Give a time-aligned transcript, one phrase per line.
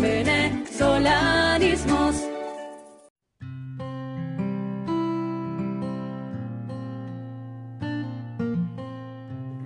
[0.00, 2.26] venezolanismos.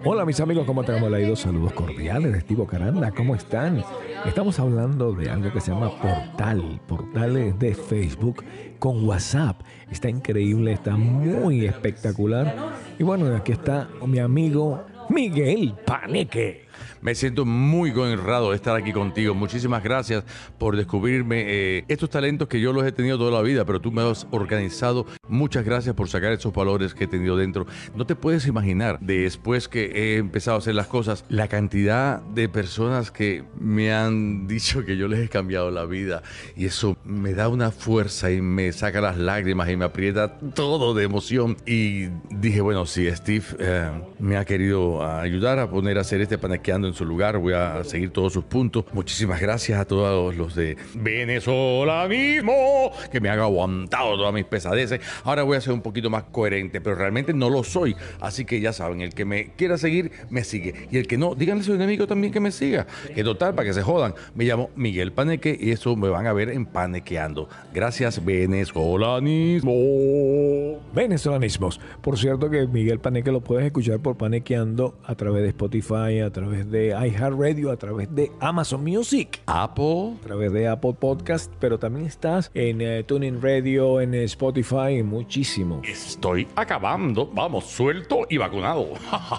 [0.07, 1.35] Hola mis amigos, ¿cómo te hemos leído?
[1.35, 3.83] Saludos cordiales de Estivo Caranda, ¿cómo están?
[4.27, 8.45] Estamos hablando de algo que se llama Portal, portales de Facebook
[8.79, 9.63] con WhatsApp.
[9.91, 12.55] Está increíble, está muy espectacular.
[12.99, 16.67] Y bueno, aquí está mi amigo Miguel Paneque.
[17.01, 19.35] Me siento muy honrado de estar aquí contigo.
[19.35, 20.25] Muchísimas gracias
[20.59, 23.93] por descubrirme eh, estos talentos que yo los he tenido toda la vida, pero tú
[23.93, 25.07] me has organizado.
[25.29, 27.67] Muchas gracias por sacar esos valores que he tenido dentro.
[27.95, 32.49] No te puedes imaginar, después que he empezado a hacer las cosas, la cantidad de
[32.49, 36.23] personas que me han dicho que yo les he cambiado la vida.
[36.57, 40.95] Y eso me da una fuerza y me saca las lágrimas y me aprieta todo
[40.95, 41.57] de emoción.
[41.67, 46.39] Y dije, bueno, si Steve eh, me ha querido ayudar a poner a hacer este
[46.65, 48.87] panequeando en su lugar, voy a seguir todos sus puntos.
[48.95, 54.99] Muchísimas gracias a todos los de Venezuela mismo que me han aguantado todas mis pesadeces.
[55.25, 57.95] Ahora voy a ser un poquito más coherente, pero realmente no lo soy.
[58.19, 60.89] Así que ya saben, el que me quiera seguir, me sigue.
[60.91, 62.87] Y el que no, díganle a su enemigo también que me siga.
[63.15, 64.15] Que total, para que se jodan.
[64.35, 67.47] Me llamo Miguel Paneque y eso me van a ver en Panequeando.
[67.75, 70.81] Gracias, venezolanismo.
[70.95, 71.79] Venezolanismos.
[72.01, 76.31] Por cierto que Miguel Paneque lo puedes escuchar por Panequeando a través de Spotify, a
[76.31, 80.15] través de iHeartRadio, a través de Amazon Music, Apple.
[80.21, 85.83] a través de Apple Podcast, pero también estás en eh, Tuning Radio, en Spotify, muchísimo.
[85.85, 88.89] Estoy acabando, vamos, suelto y vacunado.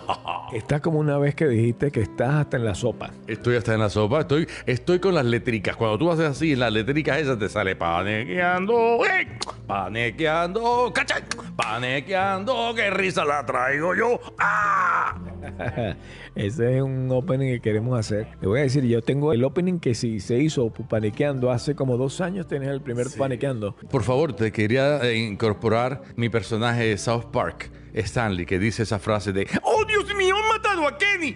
[0.53, 3.11] Estás como una vez que dijiste que estás hasta en la sopa.
[3.27, 5.75] Estoy hasta en la sopa, estoy, estoy con las letricas.
[5.75, 9.27] Cuando tú haces así, en las letricas esas te sale panequeando, ¡eh!
[9.67, 11.23] panequeando, ¿cachai?
[11.55, 14.19] Panequeando, qué risa la traigo yo.
[14.39, 15.15] ¡Ah!
[16.35, 18.27] Ese es un opening que queremos hacer.
[18.41, 21.97] Le voy a decir, yo tengo el opening que si se hizo panequeando hace como
[21.97, 23.75] dos años, tenés el primer panequeando.
[23.89, 28.99] Por favor, te quería eh, incorporar mi personaje de South Park, Stanley, que dice esa
[28.99, 31.35] frase de ¡Oh, Dios mío, han matado a Kenny!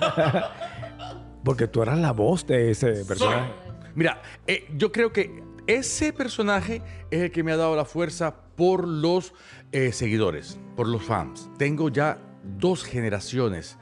[1.44, 3.50] Porque tú eras la voz de ese personaje.
[3.94, 8.34] Mira, eh, yo creo que ese personaje es el que me ha dado la fuerza
[8.56, 9.32] por los
[9.72, 11.48] eh, seguidores, por los fans.
[11.58, 12.18] Tengo ya
[12.58, 13.78] dos generaciones,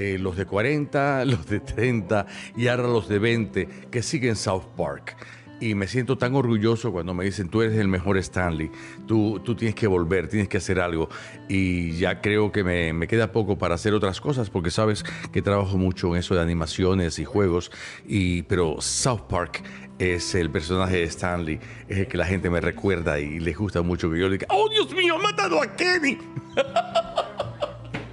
[0.00, 4.64] eh, los de 40, los de 30 y ahora los de 20, que siguen South
[4.74, 5.14] Park.
[5.60, 8.70] Y me siento tan orgulloso cuando me dicen, tú eres el mejor Stanley,
[9.06, 11.10] tú, tú tienes que volver, tienes que hacer algo.
[11.50, 15.42] Y ya creo que me, me queda poco para hacer otras cosas, porque sabes que
[15.42, 17.70] trabajo mucho en eso de animaciones y juegos,
[18.06, 19.62] y, pero South Park
[19.98, 23.82] es el personaje de Stanley, es el que la gente me recuerda y les gusta
[23.82, 26.16] mucho que yo diga, ¡Oh, Dios mío, han matado a Kenny!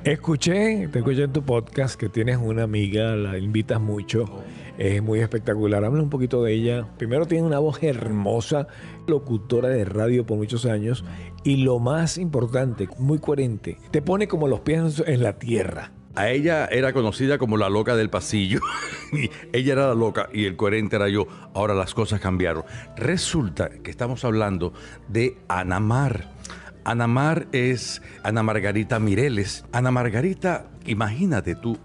[0.07, 4.23] Escuché, te escuché en tu podcast que tienes una amiga, la invitas mucho.
[4.78, 5.84] Es muy espectacular.
[5.84, 6.88] Habla un poquito de ella.
[6.97, 8.68] Primero tiene una voz hermosa,
[9.06, 11.03] locutora de radio por muchos años.
[11.44, 15.91] Y lo más importante, muy coherente, te pone como los pies en la tierra.
[16.16, 18.62] A ella era conocida como la loca del pasillo.
[19.53, 21.28] Ella era la loca y el coherente era yo.
[21.53, 22.63] Ahora las cosas cambiaron.
[22.95, 24.74] Resulta que estamos hablando
[25.09, 26.36] de Ana Mar.
[26.87, 29.65] Ana Mar es Ana Margarita Mireles.
[29.73, 31.77] Ana Margarita, imagínate tú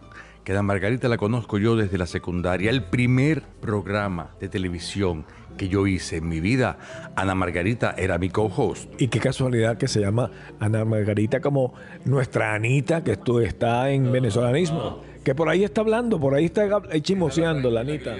[0.44, 2.70] que Ana Margarita la conozco yo desde la secundaria.
[2.70, 5.24] El primer programa de televisión
[5.56, 6.78] que yo hice en mi vida,
[7.16, 8.88] Ana Margarita era mi co-host.
[8.96, 10.30] Y qué casualidad que se llama
[10.60, 11.74] Ana Margarita como
[12.04, 15.02] nuestra Anita, que tú está en venezolanismo.
[15.24, 16.68] Que por ahí está hablando, por ahí está
[17.00, 18.16] chismoseando la Anita.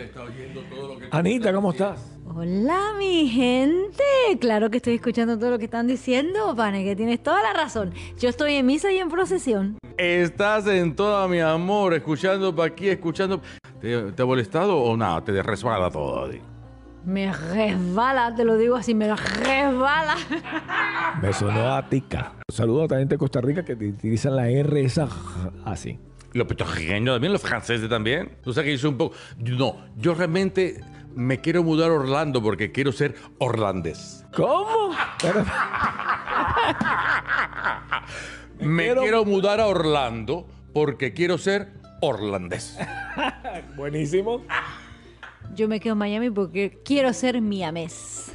[1.10, 2.18] Anita, ¿cómo estás?
[2.34, 4.04] Hola, mi gente.
[4.40, 7.92] Claro que estoy escuchando todo lo que están diciendo, Pane, que tienes toda la razón.
[8.18, 9.76] Yo estoy en misa y en procesión.
[9.98, 13.42] Estás en toda mi amor, escuchando para aquí, escuchando.
[13.80, 15.22] ¿Te, te ha molestado o nada?
[15.22, 16.28] Te resbala todo.
[16.28, 16.40] di?
[17.04, 20.14] Me resbala, te lo digo así, me resbala.
[21.20, 22.34] Me sonó a tica.
[22.48, 25.08] Saludos a la gente de Costa Rica que te utilizan la R esa
[25.64, 25.98] así.
[26.32, 28.36] Los puertorriqueños también, los franceses también.
[28.44, 29.16] O sea que soy un poco.
[29.38, 30.80] No, yo realmente
[31.14, 34.24] me quiero mudar a Orlando porque quiero ser orlandés.
[34.34, 34.94] ¿Cómo?
[35.20, 35.44] Pero-
[38.60, 42.78] Me Quiero- quiero mudar a Orlando porque quiero ser orlandés.
[43.76, 44.42] Buenísimo.
[45.54, 48.32] Yo me quedo en Miami porque quiero ser miamés.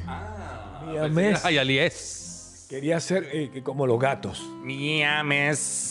[0.86, 1.44] Miames.
[1.46, 2.68] Ay, aliés.
[2.70, 4.44] Quería ser eh, como los gatos.
[4.64, 5.87] Miames.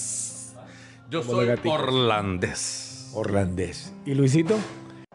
[1.11, 3.11] Yo Como soy orlandés.
[3.14, 3.94] Orlandés.
[4.05, 4.56] ¿Y Luisito?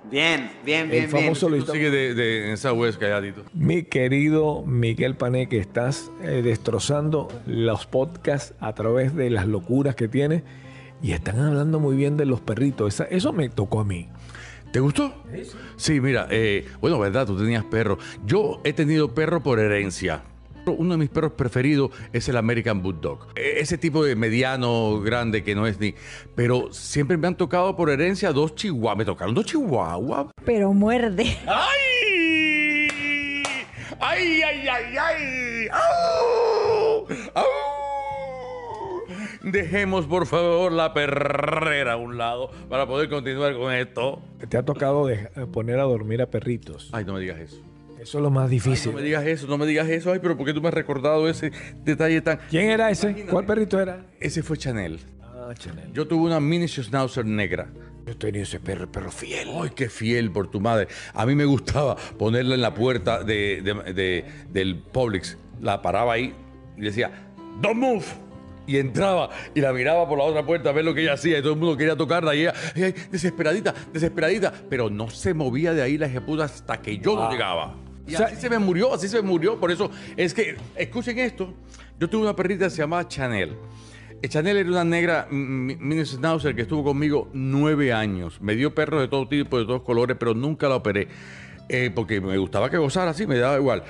[0.09, 1.09] Bien, bien, El bien, bien.
[1.09, 1.73] famoso Tú Luisito.
[1.73, 3.43] sigue de, de, en esa West calladito.
[3.53, 9.95] Mi querido Miguel Pané, que estás eh, destrozando los podcasts a través de las locuras
[9.95, 10.43] que tienes
[11.01, 12.93] y están hablando muy bien de los perritos.
[12.93, 14.07] Esa- eso me tocó a mí.
[14.73, 15.13] ¿Te gustó?
[15.75, 17.97] Sí, mira, eh, bueno, verdad, tú tenías perro.
[18.25, 20.23] Yo he tenido perro por herencia.
[20.65, 23.27] Uno de mis perros preferidos es el American Bulldog.
[23.35, 25.95] E- Ese tipo de mediano, grande, que no es ni...
[26.35, 28.97] Pero siempre me han tocado por herencia dos chihuahuas.
[28.97, 30.27] Me tocaron dos chihuahuas.
[30.45, 31.37] Pero muerde.
[31.47, 32.87] ¡Ay!
[33.99, 35.67] ¡Ay, ay, ay, ay!
[35.71, 37.07] ¡Au!
[37.35, 37.45] ¡Au!
[39.43, 44.21] Dejemos, por favor, la perrera a un lado para poder continuar con esto.
[44.49, 46.89] Te ha tocado de- eh, poner a dormir a perritos.
[46.93, 47.57] Ay, no me digas eso.
[48.01, 48.91] Eso es lo más difícil.
[48.91, 50.11] No me digas eso, no me digas eso.
[50.11, 51.51] Ay, pero ¿por qué tú me has recordado ese
[51.83, 52.39] detalle tan...
[52.49, 53.25] ¿Quién era ese?
[53.29, 54.05] ¿Cuál perrito era?
[54.19, 54.99] Ese fue Chanel.
[55.21, 55.91] Ah, Chanel.
[55.93, 57.69] Yo tuve una mini schnauzer negra.
[58.07, 59.49] Yo tenía ese perro, perro fiel.
[59.61, 60.87] Ay, qué fiel por tu madre.
[61.13, 65.37] A mí me gustaba ponerla en la puerta de, de- de- del Publix.
[65.61, 66.33] La paraba ahí
[66.77, 67.11] y decía,
[67.61, 68.05] don't move.
[68.65, 71.37] Y entraba y la miraba por la otra puerta a ver lo que ella hacía.
[71.37, 72.33] Y todo el mundo quería tocarla.
[72.33, 74.51] Y ella, ay, desesperadita, desesperadita.
[74.69, 77.75] Pero no se movía de ahí la ejecuta hasta que yo no llegaba.
[78.07, 79.59] Y O sea- así se me murió, así se me murió.
[79.59, 81.53] Por eso es que, escuchen esto.
[81.99, 83.55] Yo tuve una perrita que se llamaba Chanel.
[84.23, 88.39] Eh, Chanel era una negra mm, mini schnauzer que estuvo conmigo nueve años.
[88.41, 91.07] Me dio perros de todo tipo, de todos colores, pero nunca la operé.
[91.69, 93.83] eh, porque me gustaba que gozara así, me daba igual.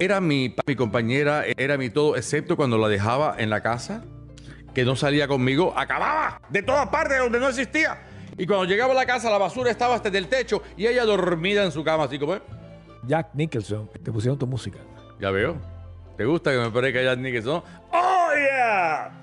[0.00, 4.02] Era mi, mi compañera, era mi todo, excepto cuando la dejaba en la casa,
[4.74, 8.00] que no salía conmigo, acababa de todas partes donde no existía.
[8.36, 11.04] Y cuando llegaba a la casa, la basura estaba hasta en el techo y ella
[11.04, 12.34] dormida en su cama, así como...
[13.06, 14.78] Jack Nicholson, te pusieron tu música.
[15.20, 15.56] Ya veo.
[16.16, 17.62] ¿Te gusta que me parezca Jack Nicholson?
[17.92, 19.20] ¡Oh, yeah!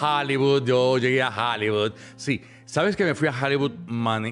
[0.00, 1.92] Hollywood, yo llegué a Hollywood.
[2.16, 3.72] Sí, ¿sabes que me fui a Hollywood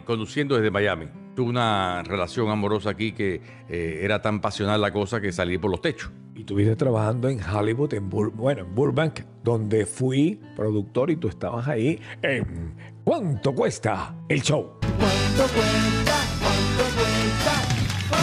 [0.05, 1.07] conduciendo desde Miami?
[1.37, 5.71] Tuve una relación amorosa aquí que eh, era tan pasional la cosa que salí por
[5.71, 6.11] los techos.
[6.35, 11.29] Y estuviste trabajando en Hollywood, en Bur- bueno, en Burbank, donde fui productor y tú
[11.29, 14.79] estabas ahí en ¿Cuánto cuesta el show?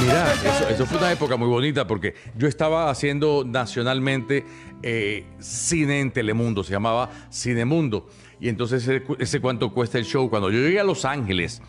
[0.01, 4.43] Mira, eso, eso fue una época muy bonita porque yo estaba haciendo nacionalmente
[4.81, 8.07] eh, cine en Telemundo, se llamaba Cinemundo.
[8.39, 10.29] Y entonces ese, ese cuánto cuesta el show.
[10.29, 11.61] Cuando yo llegué a Los Ángeles,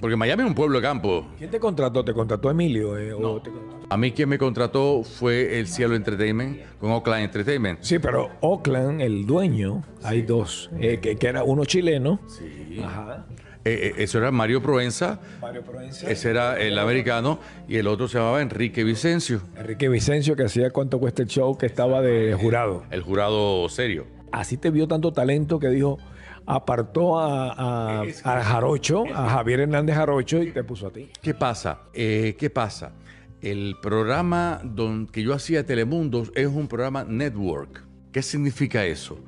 [0.00, 2.04] porque Miami es un pueblo de campo, ¿Quién te contrató?
[2.04, 2.96] ¿Te contrató Emilio?
[2.96, 7.24] eh, o te contrató- A mí quien me contrató fue el Cielo Entertainment con Oakland
[7.24, 7.80] Entertainment.
[7.82, 12.20] Sí, pero Oakland, el dueño, hay dos, eh, que, que era uno chileno.
[12.28, 12.80] Sí.
[12.82, 13.26] Ajá.
[13.68, 16.10] Eh, eh, eso era Mario Provenza, Mario Provenza.
[16.10, 17.38] ese era el americano,
[17.68, 21.56] y el otro se llamaba Enrique Vicencio, Enrique Vicencio, que hacía cuánto cuesta el show,
[21.58, 22.84] que estaba de jurado.
[22.90, 24.06] el jurado serio.
[24.32, 25.98] Así te vio tanto talento que dijo,
[26.46, 31.10] apartó a, a- a Jarocho, a Javier Hernández Jarocho y te puso a ti.
[31.20, 31.80] ¿Qué pasa?
[31.94, 32.92] Eh, ¿Qué pasa?
[33.40, 37.84] El programa don, que yo hacía Telemundo es un programa network.
[38.12, 39.18] ¿Qué significa eso?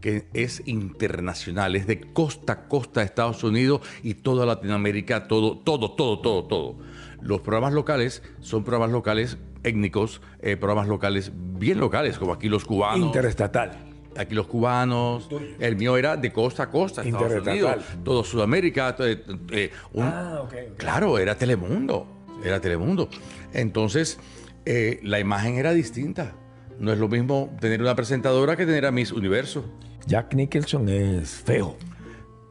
[0.00, 5.58] Que es internacional, es de costa a costa de Estados Unidos y toda Latinoamérica, todo,
[5.58, 6.78] todo, todo, todo, todo.
[7.20, 12.64] Los programas locales son programas locales étnicos, eh, programas locales bien locales, como aquí los
[12.64, 13.06] cubanos.
[13.06, 13.72] Interestatal.
[14.16, 15.28] Aquí los cubanos,
[15.60, 17.52] el mío era de costa a costa, Estados Interestatal.
[17.78, 18.96] Unidos, todo Sudamérica.
[19.00, 20.42] eh, eh, un- Ah.
[20.78, 22.06] Claro, era Telemundo,
[22.44, 23.08] era Telemundo.
[23.52, 24.18] Entonces,
[24.64, 26.32] eh, la imagen era distinta.
[26.78, 29.64] No es lo mismo tener una presentadora que tener a Miss Universo.
[30.06, 31.76] Jack Nicholson es feo.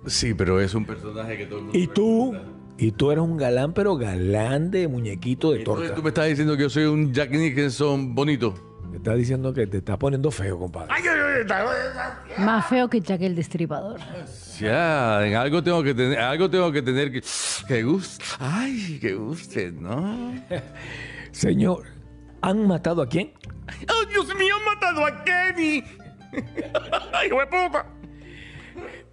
[0.06, 1.78] Sí, pero es un personaje que todo el mundo...
[1.80, 2.36] Y tú,
[2.78, 5.96] y tú eres un galán, pero galán de muñequito de Entonces torta.
[5.96, 8.54] tú me estás diciendo que yo soy un Jack Nicholson bonito.
[8.90, 10.90] Me estás diciendo que te estás poniendo feo, compadre.
[12.40, 14.00] Más feo que Jack el Destripador.
[14.60, 17.22] Ya, en algo tengo que tener, algo tengo que tener que,
[17.68, 18.24] que guste.
[18.40, 20.34] Ay, que guste, ¿no?
[21.32, 21.84] Señor,
[22.42, 23.34] ¿han matado a quién?
[23.90, 25.84] ¡Oh, Dios mío, han matado a Kenny!
[27.14, 27.86] ¡Ay, hijo de puta!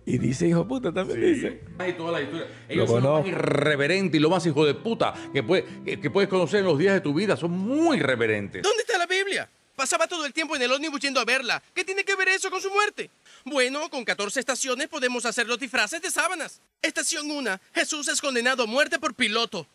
[0.04, 1.60] Y dice, hijo de puta, también dice.
[1.78, 2.46] Ay, toda la historia.
[2.68, 3.28] Ellos Lo son lo más conozco.
[3.42, 6.78] irreverente y lo más hijo de puta que, puede- que- que puedes conocer en los
[6.78, 7.36] días de tu vida.
[7.36, 8.62] Son muy reverentes.
[8.62, 9.48] ¿Dónde está la Biblia?
[9.74, 11.60] Pasaba todo el tiempo en el ómnibus yendo a verla.
[11.74, 13.10] ¿Qué tiene que ver eso con su muerte?
[13.44, 16.62] Bueno, con 14 estaciones podemos hacer los disfraces de sábanas.
[16.80, 17.58] Estación 1.
[17.74, 19.66] Jesús es condenado a muerte por piloto.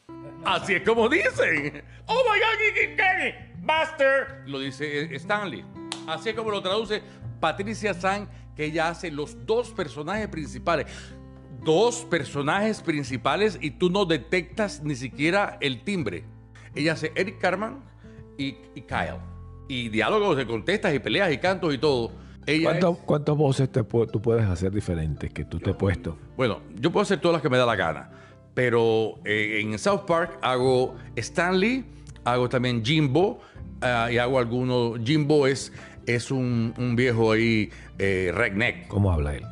[0.46, 1.84] Así es como dicen.
[2.08, 3.36] ¡Oh, my God!
[3.60, 4.42] ¡Buster!
[4.48, 5.64] Lo dice Stanley.
[6.08, 7.01] Así es como lo traduce
[7.39, 10.88] Patricia San, que ella hace los dos personajes principales.
[11.63, 16.25] Dos personajes principales y tú no detectas ni siquiera el timbre.
[16.74, 17.84] Ella hace Eric Carman
[18.38, 19.20] y, y Kyle.
[19.67, 22.12] Y diálogos de contestas y peleas y cantos y todo.
[22.48, 26.17] Ella ¿Cuántas, es- cuántas voces te tú puedes hacer diferentes que tú te has puesto?
[26.36, 28.10] Bueno, yo puedo hacer todas las que me da la gana,
[28.55, 31.86] pero eh, en South Park hago Stanley,
[32.24, 33.39] hago también Jimbo
[33.81, 35.00] ah, y hago algunos.
[35.03, 35.72] Jimbo es,
[36.05, 38.88] es un, un viejo ahí, eh, redneck.
[38.88, 39.46] ¿Cómo habla él?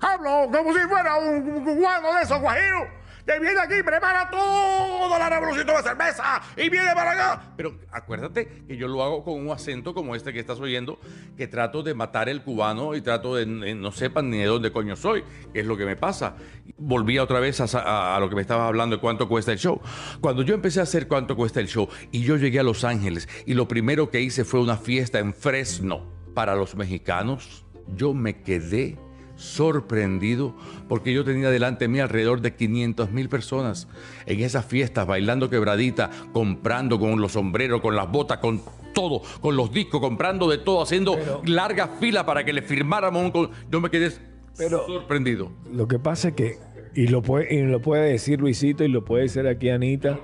[0.00, 2.88] Hablo como si fuera un cubano de esos guajiros.
[3.24, 7.52] Te viene aquí, prepara toda la revolución de cerveza y viene para acá.
[7.56, 10.98] Pero acuérdate que yo lo hago con un acento como este que estás oyendo,
[11.36, 14.96] que trato de matar el cubano y trato de no sepan ni de dónde coño
[14.96, 15.24] soy,
[15.54, 16.36] es lo que me pasa.
[16.76, 19.80] Volví otra vez a, a lo que me estabas hablando de cuánto cuesta el show.
[20.20, 23.28] Cuando yo empecé a hacer cuánto cuesta el show y yo llegué a Los Ángeles
[23.46, 27.64] y lo primero que hice fue una fiesta en Fresno para los mexicanos,
[27.94, 28.98] yo me quedé
[29.42, 30.54] sorprendido
[30.88, 33.88] porque yo tenía delante de mí alrededor de 500 mil personas
[34.26, 38.62] en esas fiestas bailando quebradita, comprando con los sombreros, con las botas, con
[38.94, 43.50] todo, con los discos, comprando de todo, haciendo larga fila para que le firmáramos un...
[43.70, 44.12] Yo me quedé
[44.54, 45.50] sorprendido.
[45.72, 46.58] Lo que pasa es que,
[46.94, 50.20] y lo, puede, y lo puede decir Luisito y lo puede decir aquí Anita,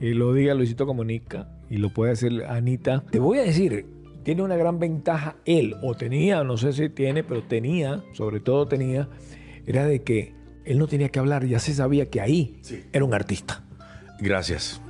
[0.00, 3.86] y lo diga Luisito Comunica, y lo puede decir Anita, te voy a decir,
[4.30, 8.64] tiene una gran ventaja él, o tenía, no sé si tiene, pero tenía, sobre todo
[8.68, 9.08] tenía,
[9.66, 12.60] era de que él no tenía que hablar, ya se sabía que ahí
[12.92, 13.64] era un artista.
[14.20, 14.80] Gracias.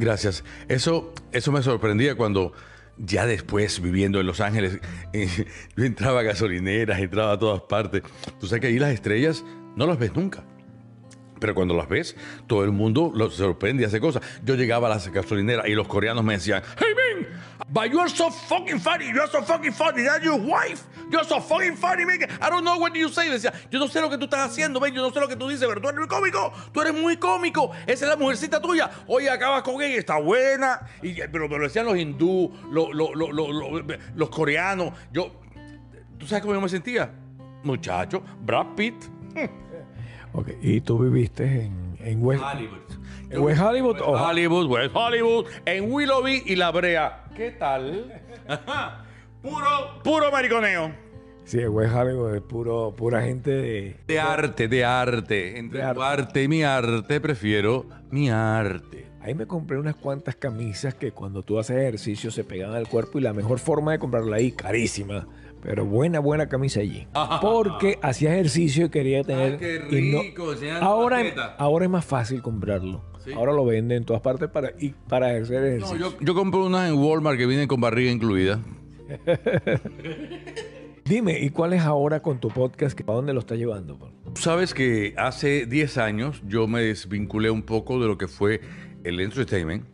[0.00, 0.42] Gracias.
[0.66, 2.54] Eso, eso me sorprendía cuando
[2.98, 4.80] ya después, viviendo en Los Ángeles,
[5.76, 8.02] yo entraba a gasolineras, entraba a todas partes.
[8.40, 9.44] Tú sabes que ahí las estrellas
[9.76, 10.42] no las ves nunca.
[11.38, 12.16] Pero cuando las ves,
[12.48, 14.24] todo el mundo lo sorprende y hace cosas.
[14.44, 16.94] Yo llegaba a las gasolineras y los coreanos me decían, Hey
[17.70, 21.76] but you're so fucking funny, you're so fucking funny, that's your wife, you're so fucking
[21.76, 22.24] funny, man.
[22.40, 23.28] I don't know what you say.
[23.28, 25.36] decía, yo no sé lo que tú estás haciendo, man, yo no sé lo que
[25.36, 28.60] tú dices, pero tú eres muy cómico, tú eres muy cómico, esa es la mujercita
[28.60, 28.90] tuya.
[29.06, 30.86] Oye, acabas con ella, está buena.
[31.02, 34.92] Y, pero me lo decían los hindú, los, los coreanos.
[35.12, 35.32] Yo,
[36.18, 37.12] ¿tú sabes cómo yo me sentía?
[37.62, 38.94] Muchacho, Brad Pitt.
[40.34, 43.01] Ok, y tú viviste en, en West Hollywood.
[43.32, 43.96] ¿En West Hollywood?
[43.98, 47.24] West Hollywood, West Hollywood, en Willoughby y La Brea.
[47.34, 48.22] ¿Qué tal?
[49.42, 50.92] puro, puro mariconeo.
[51.44, 53.96] Sí, West Hollywood es puro, pura gente de...
[54.06, 55.58] De arte, de arte.
[55.58, 59.06] Entre de tu arte y mi arte, prefiero mi arte.
[59.22, 63.18] Ahí me compré unas cuantas camisas que cuando tú haces ejercicio se pegan al cuerpo
[63.18, 65.26] y la mejor forma de comprarla ahí, carísima,
[65.62, 67.06] pero buena, buena camisa allí.
[67.40, 69.58] Porque hacía ejercicio y quería tener.
[69.58, 73.02] qué rico, ahora, ahora es más fácil comprarlo.
[73.36, 75.96] Ahora lo venden en todas partes para, y para hacer ejercicio.
[75.96, 78.60] No, yo, yo compré unas en Walmart que vienen con barriga incluida.
[81.04, 82.98] Dime, ¿y cuál es ahora con tu podcast?
[83.00, 84.10] ¿A dónde lo está llevando?
[84.34, 88.60] Sabes que hace 10 años yo me desvinculé un poco de lo que fue
[89.04, 89.84] el entertainment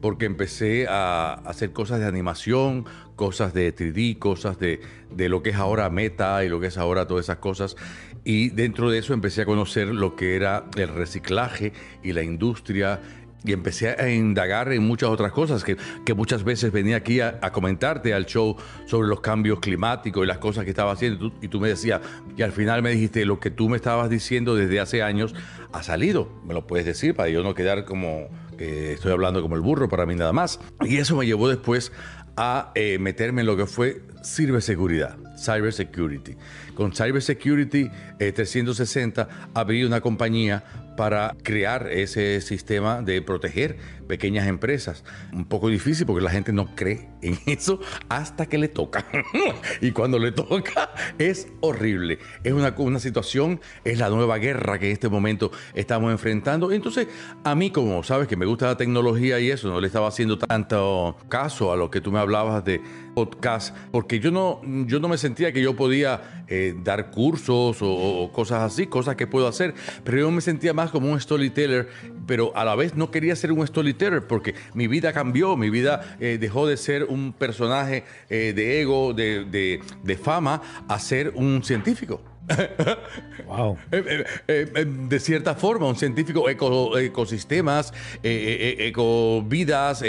[0.00, 2.84] porque empecé a hacer cosas de animación,
[3.16, 4.80] cosas de 3D, cosas de,
[5.10, 7.76] de, lo que es ahora Meta y lo que es ahora todas esas cosas.
[8.24, 13.00] Y dentro de eso empecé a conocer lo que era el reciclaje y la industria.
[13.44, 17.38] Y empecé a indagar en muchas otras cosas que, que muchas veces venía aquí a,
[17.52, 18.56] comentarte al show
[18.86, 21.26] sobre los cambios climáticos y las cosas que estaba haciendo.
[21.26, 22.00] Y tú, y tú me decías,
[22.36, 25.32] y al final me dijiste, lo que tú me estabas diciendo desde hace años
[25.72, 26.28] ha salido.
[26.44, 29.88] Me lo puedes decir para yo no quedar como que estoy hablando como el burro
[29.88, 30.58] para mí nada más.
[30.80, 31.92] Y eso me llevó después
[32.36, 36.36] a eh, meterme en lo que fue ciberseguridad, cybersecurity.
[36.76, 37.90] Con Cybersecurity
[38.20, 40.62] eh, 360 abrí una compañía
[40.96, 43.76] para crear ese sistema de proteger
[44.08, 45.04] pequeñas empresas.
[45.32, 49.06] Un poco difícil porque la gente no cree en eso hasta que le toca.
[49.80, 52.18] y cuando le toca es horrible.
[52.42, 56.72] Es una, una situación, es la nueva guerra que en este momento estamos enfrentando.
[56.72, 57.08] Entonces,
[57.44, 60.38] a mí como sabes que me gusta la tecnología y eso, no le estaba haciendo
[60.38, 62.80] tanto caso a lo que tú me hablabas de
[63.14, 68.30] podcast, porque yo no, yo no me sentía que yo podía eh, dar cursos o,
[68.32, 71.88] cosas así, cosas que puedo hacer, pero yo me sentía más como un storyteller,
[72.26, 76.16] pero a la vez no quería ser un storyteller porque mi vida cambió, mi vida
[76.20, 81.62] eh, dejó de ser un personaje eh, de ego, de, de fama, a ser un
[81.62, 82.20] científico.
[83.46, 83.76] wow.
[83.90, 90.04] Eh, eh, eh, de cierta forma, un científico eco, ecosistemas, ecovidas,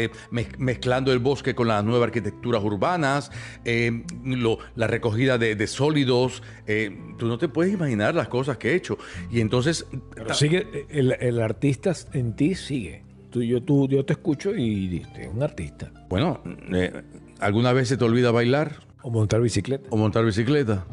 [0.58, 3.32] mezclando el bosque con las nuevas arquitecturas urbanas,
[4.75, 6.41] la recogida de, sólidos.
[7.17, 8.98] tú no te puedes imaginar las cosas que he hecho.
[9.32, 9.86] Y entonces.
[10.34, 13.03] sigue, el, artista en ti sigue.
[13.29, 15.91] Tú, yo, tú, yo te escucho y dices, un artista.
[16.10, 16.41] Bueno,
[17.39, 18.88] ¿alguna vez se te olvida bailar?
[19.01, 19.88] O montar bicicleta.
[19.89, 20.86] O montar bicicleta.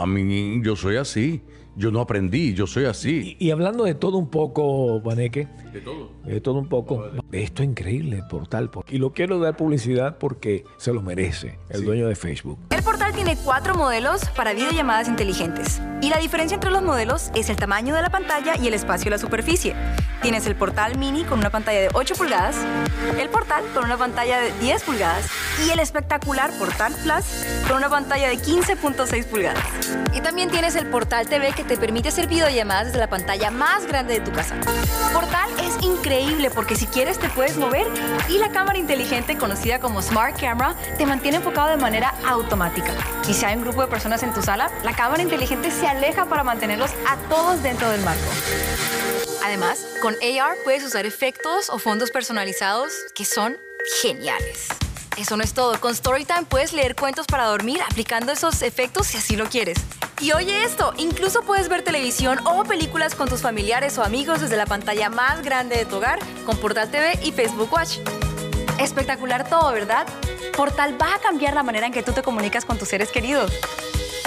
[0.00, 1.42] A mí, yo soy así.
[1.76, 3.36] Yo no aprendí, yo soy así.
[3.38, 5.46] Y, hablando de todo un poco, Vaneque.
[5.72, 6.10] De todo.
[6.24, 7.04] De todo un poco.
[7.32, 8.70] Esto es increíble, portal.
[8.88, 12.58] Y lo quiero dar publicidad porque se lo merece el dueño de Facebook.
[12.70, 15.80] El portal tiene cuatro modelos para videollamadas inteligentes.
[16.02, 19.04] Y la diferencia entre los modelos es el tamaño de la pantalla y el espacio
[19.04, 19.74] de la superficie.
[20.22, 22.56] Tienes el portal mini con una pantalla de 8 pulgadas,
[23.18, 25.26] el portal con una pantalla de 10 pulgadas
[25.66, 29.64] y el espectacular portal Plus con una pantalla de 15.6 pulgadas.
[30.14, 33.86] Y también tienes el portal TV que te permite hacer videollamadas desde la pantalla más
[33.86, 34.56] grande de tu casa.
[35.12, 37.86] Portal es increíble porque si quieres te puedes mover
[38.28, 42.92] y la cámara inteligente conocida como Smart Camera te mantiene enfocado de manera automática.
[43.28, 46.26] Y si hay un grupo de personas en tu sala, la cámara inteligente se aleja
[46.26, 48.28] para mantenerlos a todos dentro del marco.
[49.44, 53.58] Además, con AR puedes usar efectos o fondos personalizados que son
[54.02, 54.68] geniales.
[55.20, 55.78] Eso no es todo.
[55.80, 59.76] Con Storytime puedes leer cuentos para dormir aplicando esos efectos si así lo quieres.
[60.18, 64.56] Y oye esto, incluso puedes ver televisión o películas con tus familiares o amigos desde
[64.56, 67.98] la pantalla más grande de tu hogar con Portal TV y Facebook Watch.
[68.78, 70.06] Espectacular todo, ¿verdad?
[70.56, 73.52] Portal va a cambiar la manera en que tú te comunicas con tus seres queridos.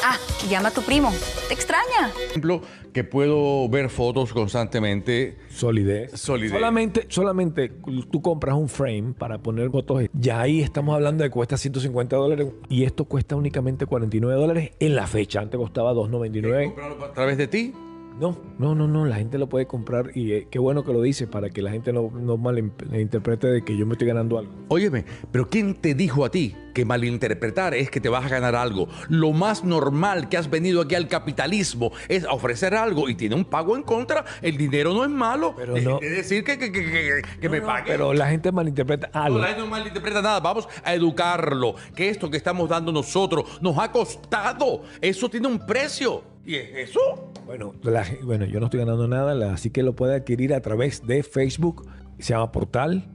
[0.03, 1.13] Ah, y llama a tu primo.
[1.47, 2.11] Te extraña.
[2.13, 5.37] Por ejemplo, que puedo ver fotos constantemente.
[5.49, 6.11] Solidez.
[6.19, 6.51] Solidez.
[6.51, 7.71] Solamente, solamente
[8.11, 10.03] tú compras un frame para poner fotos.
[10.13, 14.71] Ya ahí estamos hablando de que cuesta 150 dólares y esto cuesta únicamente 49 dólares
[14.79, 15.39] en la fecha.
[15.39, 16.65] Antes costaba 2.99.
[16.65, 17.73] ¿Comprarlo a través de ti?
[18.19, 19.05] No, no, no, no.
[19.05, 21.71] La gente lo puede comprar y eh, qué bueno que lo dice para que la
[21.71, 24.51] gente no, no malinterprete de que yo me estoy ganando algo.
[24.69, 28.55] Óyeme, pero ¿quién te dijo a ti que malinterpretar es que te vas a ganar
[28.55, 28.87] algo?
[29.09, 33.45] Lo más normal que has venido aquí al capitalismo es ofrecer algo y tiene un
[33.45, 34.23] pago en contra.
[34.41, 35.53] El dinero no es malo.
[35.57, 37.91] Pero no- de decir que, que, que, que- que me pague.
[37.91, 39.37] Pero la gente malinterpreta algo.
[39.37, 40.39] No, la gente no malinterpreta nada.
[40.39, 41.75] Vamos a educarlo.
[41.95, 44.83] Que esto que estamos dando nosotros nos ha costado.
[45.01, 46.31] Eso tiene un precio.
[46.45, 47.31] ¿Y es eso?
[47.45, 50.61] Bueno, la bueno, yo no estoy ganando nada, la- así que lo puede adquirir a
[50.61, 51.87] través de Facebook.
[52.19, 53.05] Se llama Portal,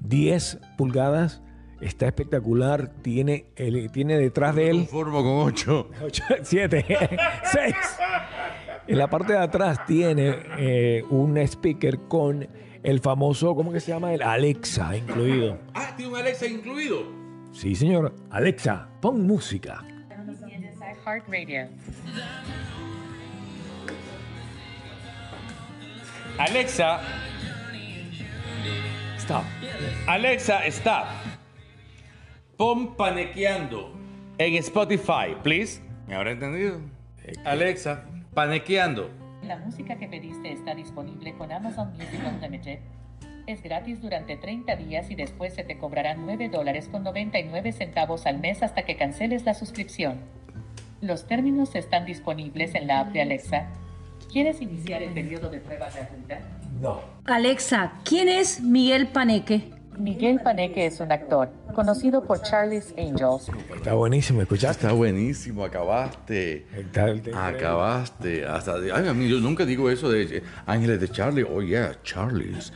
[0.00, 1.42] 10 pulgadas.
[1.80, 2.88] Está espectacular.
[3.02, 5.90] Tiene, el- tiene detrás de él Conformo con ocho.
[6.42, 6.84] 7,
[7.52, 7.74] 6.
[8.88, 12.48] En la parte de atrás tiene eh, un speaker con
[12.82, 14.14] el famoso, ¿cómo que se llama?
[14.14, 15.58] El Alexa incluido.
[15.74, 17.02] Ah, tiene un Alexa incluido.
[17.52, 18.14] Sí, señor.
[18.30, 19.84] Alexa, pon música.
[26.38, 27.00] Alexa,
[29.18, 29.44] Stop.
[30.06, 31.04] Alexa, stop.
[32.56, 33.92] Pon panequeando
[34.38, 35.82] en Spotify, please.
[36.06, 36.80] ¿Me habrá entendido?
[37.44, 39.10] Alexa, panequeando.
[39.42, 42.78] la música que pediste está disponible con Amazon Music Unlimited.
[43.46, 48.26] Es gratis durante 30 días y después se te cobrarán 9 dólares con 99 centavos
[48.26, 50.20] al mes hasta que canceles la suscripción.
[51.00, 53.68] Los términos están disponibles en la app de Alexa.
[54.30, 56.40] ¿Quieres iniciar el periodo de prueba gratuita?
[56.80, 57.00] No.
[57.24, 59.70] Alexa, ¿quién es Miguel Paneque?
[59.98, 64.86] Miguel Paneque es un actor, conocido por Charlie's Angels, Está buenísimo, ¿escuchaste?
[64.86, 66.66] Está buenísimo, acabaste.
[67.34, 68.46] Acabaste.
[68.46, 71.42] Hasta, ay, a mí, yo nunca digo eso de Ángeles de Charlie.
[71.42, 72.72] Oh, yeah, Charlie's.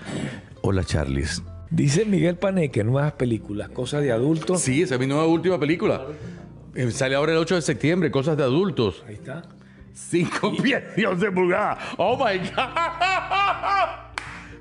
[0.62, 1.42] Hola, Charlie's.
[1.70, 4.60] Dice Miguel Paneque, nuevas películas, cosas de adultos.
[4.60, 6.02] Sí, esa es mi nueva última película.
[6.74, 9.04] Eh, Sale ahora el 8 de septiembre, cosas de adultos.
[9.06, 9.42] Ahí está.
[9.92, 11.78] 5 pies y 11 pulgadas.
[11.98, 13.82] Oh my God.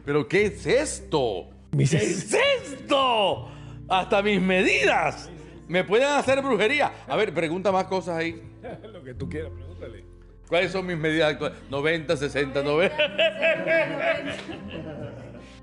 [0.05, 1.49] ¿Pero qué es esto?
[1.75, 3.49] ¿Qué es esto?
[3.87, 5.29] Hasta mis medidas.
[5.67, 6.91] Me pueden hacer brujería.
[7.07, 8.41] A ver, pregunta más cosas ahí.
[8.91, 10.03] Lo que tú quieras, pregúntale.
[10.47, 11.57] ¿Cuáles son mis medidas actuales?
[11.69, 12.95] 90, 60, 90.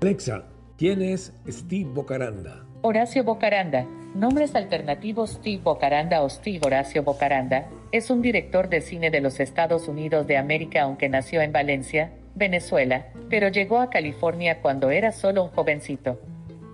[0.01, 0.45] Alexa,
[0.77, 2.65] ¿quién es Steve Bocaranda?
[2.81, 9.09] Horacio Bocaranda, nombres alternativos Steve Bocaranda o Steve Horacio Bocaranda, es un director de cine
[9.09, 14.61] de los Estados Unidos de América aunque nació en Valencia, Venezuela, pero llegó a California
[14.61, 16.19] cuando era solo un jovencito.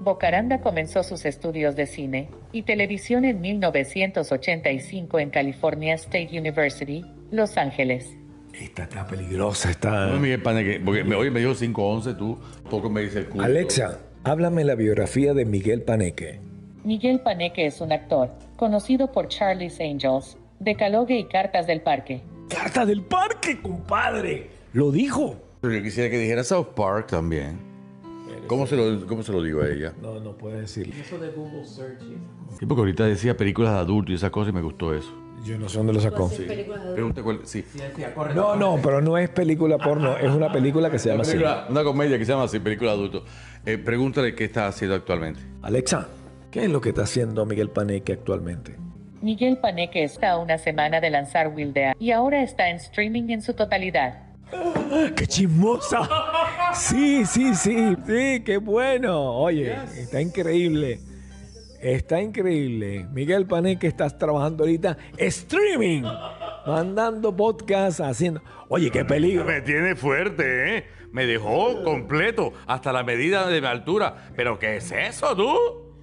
[0.02, 7.58] Bocaranda comenzó sus estudios de cine y televisión en 1985 en California State University, Los
[7.58, 8.16] Ángeles.
[8.54, 10.08] Esta está peligrosa, está...
[10.08, 12.38] No, Miguel Paneque, porque me, oye, me dijo 5'11, tú
[12.70, 13.44] poco me dice el culo.
[13.44, 16.40] Alexa, háblame la biografía de Miguel Paneque.
[16.84, 22.22] Miguel Paneque es un actor, conocido por Charlie's Angels, Decalogue y Cartas del Parque.
[22.50, 24.50] ¡Carta del parque, compadre!
[24.74, 25.36] Lo dijo.
[25.62, 27.60] Pero yo quisiera que dijera South Park también.
[28.48, 29.94] ¿Cómo se, lo, ¿Cómo se lo digo a ella?
[30.02, 30.94] No, no puedes decirlo.
[32.60, 35.12] Sí, porque ahorita decía películas de adultos y esa cosa y me gustó eso.
[35.44, 36.30] Yo no sé dónde lo sacó.
[36.94, 37.42] Pregunta cuál.
[37.44, 37.64] Sí.
[38.36, 41.38] No, no, pero no es película porno, es una película que se llama así.
[41.38, 43.24] Una comedia que se llama así, película de adultos.
[43.66, 45.42] Eh, pregúntale qué está haciendo actualmente.
[45.62, 46.08] Alexa,
[46.52, 48.76] ¿qué es lo que está haciendo Miguel Paneque actualmente?
[49.22, 53.42] Miguel Paneque está a una semana de lanzar Wildea y ahora está en streaming en
[53.42, 54.24] su totalidad.
[55.16, 56.08] ¡Qué chismosa!
[56.74, 59.34] Sí, sí, sí, sí, qué bueno.
[59.34, 61.00] Oye, está increíble.
[61.82, 63.06] Está increíble.
[63.12, 66.04] Miguel Paneque, estás trabajando ahorita streaming
[66.66, 68.42] mandando podcast, haciendo.
[68.70, 69.46] Oye, qué peligro.
[69.46, 70.86] Me tiene fuerte, ¿eh?
[71.12, 74.30] Me dejó completo, hasta la medida de mi altura.
[74.36, 75.56] ¿Pero qué es eso, tú?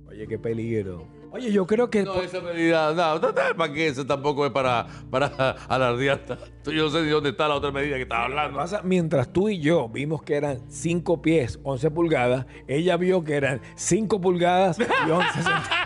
[0.09, 1.07] Oye, qué peligro.
[1.33, 2.03] Oye, yo creo que.
[2.03, 3.89] No, esa medida, no, total, ¿para qué?
[3.89, 5.29] Eso tampoco es para, para
[5.69, 6.21] alardear.
[6.67, 8.59] Yo no sé ni dónde está la otra medida que estaba hablando.
[8.59, 13.35] pasa, mientras tú y yo vimos que eran 5 pies, 11 pulgadas, ella vio que
[13.35, 15.69] eran 5 pulgadas y 11 centímetros.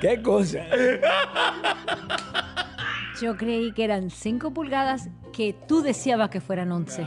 [0.00, 0.58] ¿Qué cosa?
[3.22, 7.06] Yo creí que eran 5 pulgadas que tú deseabas que fueran 11.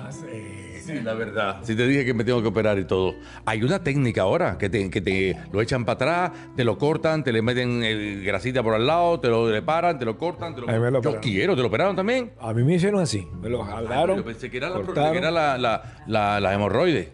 [0.86, 1.58] Sí, la verdad.
[1.64, 3.16] Si te dije que me tengo que operar y todo.
[3.46, 7.24] Hay una técnica ahora que te, que te lo echan para atrás, te lo cortan,
[7.24, 7.82] te le meten
[8.24, 10.68] grasita por al lado, te lo reparan, te lo cortan, te lo...
[10.68, 11.22] Me Yo operaron.
[11.22, 12.32] quiero, ¿te lo operaron también?
[12.40, 13.28] A mí me hicieron así.
[13.42, 14.18] Me lo jalaron.
[14.18, 17.12] Yo pensé que era, la, que era la, la, la, la hemorroide.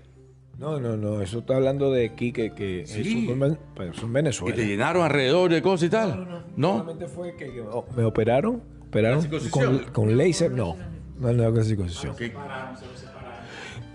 [0.59, 1.21] No, no, no.
[1.21, 3.27] Eso está hablando de aquí que, que Sí.
[3.27, 4.55] eso pero eso en Y Venezuela.
[4.55, 6.45] te llenaron alrededor de cosas y tal.
[6.55, 10.77] No, Solamente fue que, oh, me operaron, operaron con, con láser, no,
[11.17, 12.15] no.
[12.15, 12.33] ¿Qué?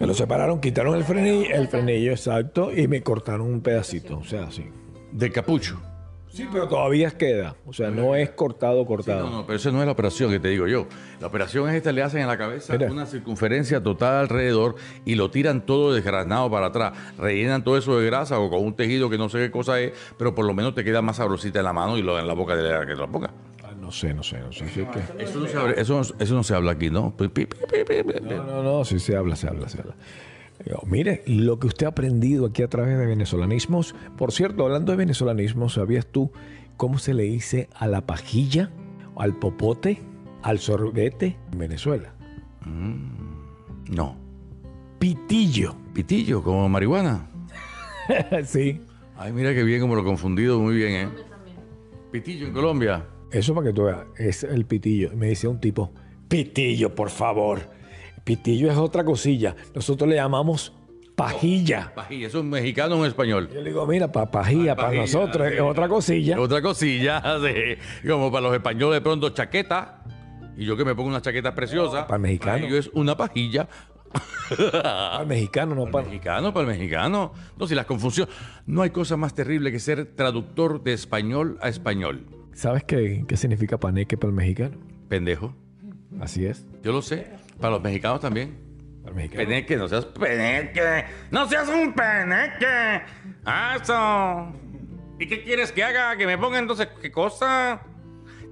[0.00, 4.24] Me lo separaron, quitaron el frenillo, el frenillo exacto y me cortaron un pedacito, o
[4.24, 4.64] sea, sí.
[5.10, 5.80] De capucho.
[6.30, 9.28] Sí, pero todavía queda, o sea, no es cortado, cortado.
[9.28, 10.86] No, no, pero eso no es la operación que te digo yo.
[11.20, 12.92] La operación es esta, le hacen en la cabeza Mira.
[12.92, 16.92] una circunferencia total alrededor y lo tiran todo desgranado para atrás.
[17.16, 19.92] Rellenan todo eso de grasa o con un tejido que no sé qué cosa es,
[20.16, 22.34] pero por lo menos te queda más sabrosita en la mano y lo en la
[22.34, 23.30] boca de la que la ponga.
[23.88, 24.68] No sé, no sé, no sé.
[24.68, 27.16] sí que- Eso no, se habla, eso, no- eso no se habla aquí, ¿no?
[27.16, 28.20] Pi, pi, pi, pi, pi, pi.
[28.22, 29.96] No, no, no, sí se habla, se habla, se habla.
[30.62, 33.94] Digo, Mire, lo que usted ha aprendido aquí a través de venezolanismos.
[34.18, 36.30] Por cierto, hablando de venezolanismos, ¿sabías tú
[36.76, 38.70] cómo se le dice a la pajilla,
[39.16, 40.02] al popote,
[40.42, 42.12] al sorbete en Venezuela?
[42.66, 44.16] No.
[44.98, 45.76] Pitillo.
[45.94, 47.26] Pitillo, como marihuana.
[48.44, 48.82] sí.
[49.16, 51.08] Ay, mira qué bien como lo he confundido, muy bien, ¿eh?
[52.12, 53.06] Pitillo en Colombia.
[53.30, 55.10] Eso para que tú veas, es el pitillo.
[55.12, 55.92] Y Me decía un tipo,
[56.28, 57.60] pitillo, por favor.
[58.24, 59.54] Pitillo es otra cosilla.
[59.74, 60.72] Nosotros le llamamos
[61.14, 61.92] pajilla.
[61.94, 63.48] Pajilla, eso es mexicano o en español.
[63.52, 65.54] Yo le digo, mira, pa- pajilla, para Pajilla, nosotros sí.
[65.54, 66.40] es otra cosilla.
[66.40, 67.22] Otra cosilla,
[68.02, 68.08] sí.
[68.08, 70.02] como para los españoles de pronto chaqueta.
[70.56, 72.06] Y yo que me pongo una chaqueta preciosa.
[72.06, 72.66] Para el mexicano.
[72.66, 73.68] ellos es una pajilla.
[74.72, 76.04] Para el mexicano, no Para para...
[76.04, 77.32] el mexicano, para el mexicano.
[77.58, 78.34] No, si las confusiones.
[78.66, 82.24] No hay cosa más terrible que ser traductor de español a español.
[82.58, 84.76] ¿Sabes qué, qué significa paneque para el mexicano?
[85.08, 85.54] Pendejo.
[86.20, 86.66] Así es.
[86.82, 87.28] Yo lo sé.
[87.60, 88.58] Para los mexicanos también.
[89.02, 89.44] Para el mexicano.
[89.48, 91.04] Peneque, no seas peneque.
[91.30, 93.02] No seas un peneque.
[93.80, 94.52] Eso.
[95.20, 96.16] ¿Y qué quieres que haga?
[96.16, 97.80] Que me ponga entonces qué cosa.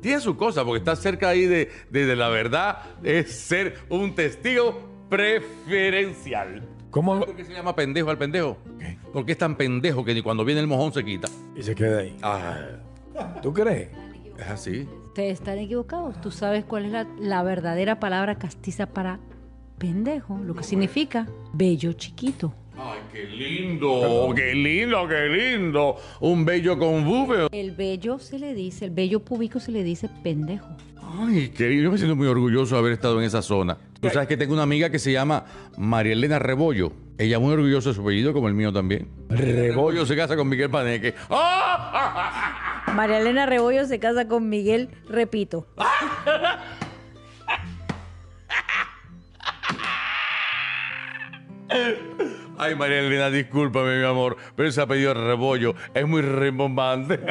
[0.01, 2.79] Tiene su cosa, porque está cerca ahí de, de- de la verdad.
[3.03, 6.63] Es ser un testigo preferencial.
[6.91, 7.19] ¿Cómo?
[7.19, 8.57] ¿Por qué se llama pendejo al pendejo?
[9.13, 11.27] Porque es tan pendejo que ni cuando viene el mojón se quita.
[11.57, 12.17] Y se queda ahí.
[12.23, 12.57] Ah,
[13.43, 13.89] ¿Tú crees?
[14.39, 14.89] es así.
[15.07, 16.21] Ustedes están equivocados.
[16.21, 19.19] Tú sabes cuál es la, la verdadera palabra castiza para
[19.79, 22.55] pendejo, lo que significa bello chiquito.
[22.79, 25.97] Ay, qué lindo, qué lindo, qué lindo.
[26.21, 27.49] Un bello con bube.
[27.51, 30.69] El bello se le dice, el bello público se le dice pendejo.
[31.19, 33.79] Ay, querido, yo me siento muy orgulloso de haber estado en esa zona.
[34.01, 35.47] Tú sabes que tengo una amiga que se llama
[35.79, 36.93] María Elena Rebollo.
[37.19, 39.09] Ella muy orgullosa de su apellido, como el mío también.
[39.29, 41.15] Rebollo se casa con Miguel Paneque.
[41.31, 42.85] ¡Ah!
[42.95, 45.67] María Elena Rebollo se casa con Miguel, repito.
[52.59, 57.21] Ay, María Elena, discúlpame, mi amor, pero ese apellido Rebollo es muy rimbombante.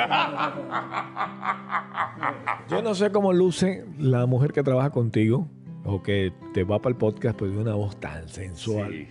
[2.69, 5.47] Yo no sé cómo luce la mujer que trabaja contigo
[5.83, 8.91] o que te va para el podcast, pero de una voz tan sensual.
[8.91, 9.07] Sí.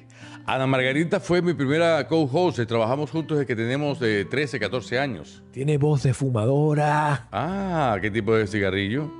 [0.46, 2.60] Ana Margarita fue mi primera co-host.
[2.66, 5.42] Trabajamos juntos desde que tenemos eh, 13, 14 años.
[5.52, 7.28] Tiene voz de fumadora.
[7.32, 9.10] Ah, ¿qué tipo de cigarrillo?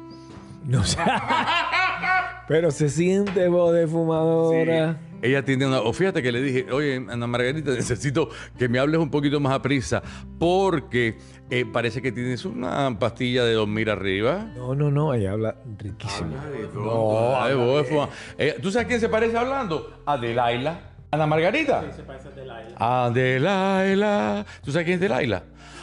[0.64, 0.98] No sé.
[2.48, 4.98] pero se siente voz de fumadora.
[5.22, 5.80] Ella tiene una.
[5.80, 9.54] O fíjate que le dije, oye, Ana Margarita, necesito que me hables un poquito más
[9.54, 10.02] a prisa,
[10.38, 11.16] porque
[11.48, 14.46] eh, parece que tienes una pastilla de dormir arriba.
[14.54, 16.34] No, no, no, ella habla riquísimo.
[16.74, 20.02] No, ay, vos, fuma- Eh, ¿Tú sabes quién se parece hablando?
[20.04, 20.90] A Delaila.
[21.14, 21.82] ¿Ana Margarita?
[21.82, 22.76] Sí, se parece a Delaila.
[22.78, 24.46] A Delaila.
[24.64, 25.42] ¿Tú sabes quién es Delaila?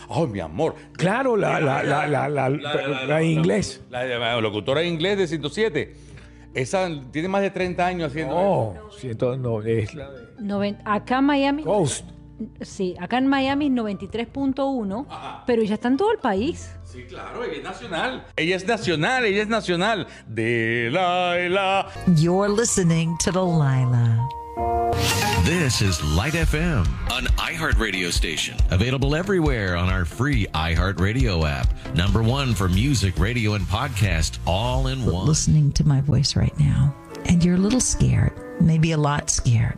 [0.10, 0.76] Ay, mi amor.
[0.94, 3.82] Claro, la, la, la, la, la, la inglés.
[3.90, 5.96] La, la locutora de inglés de 107.
[6.54, 11.26] Esa tiene más de 30 años haciendo No, siento, no, es la de acá en
[11.26, 12.04] Miami, Ghost.
[12.60, 15.06] sí, acá en Miami es 93.1,
[15.48, 16.70] pero ya está en todo el país.
[16.84, 18.26] Sí, claro, ella es nacional.
[18.36, 20.08] Ella es nacional, ella es nacional.
[20.28, 21.88] Delaila.
[22.18, 24.28] You're listening to Delilah.
[25.44, 28.56] This is Light FM, an iHeartRadio station.
[28.70, 31.68] available everywhere on our free iHeartRadio app.
[31.96, 35.26] Number one for music, radio, and podcast, all in one.
[35.26, 39.78] listening to my voice right now and you're a little scared, maybe a lot scared,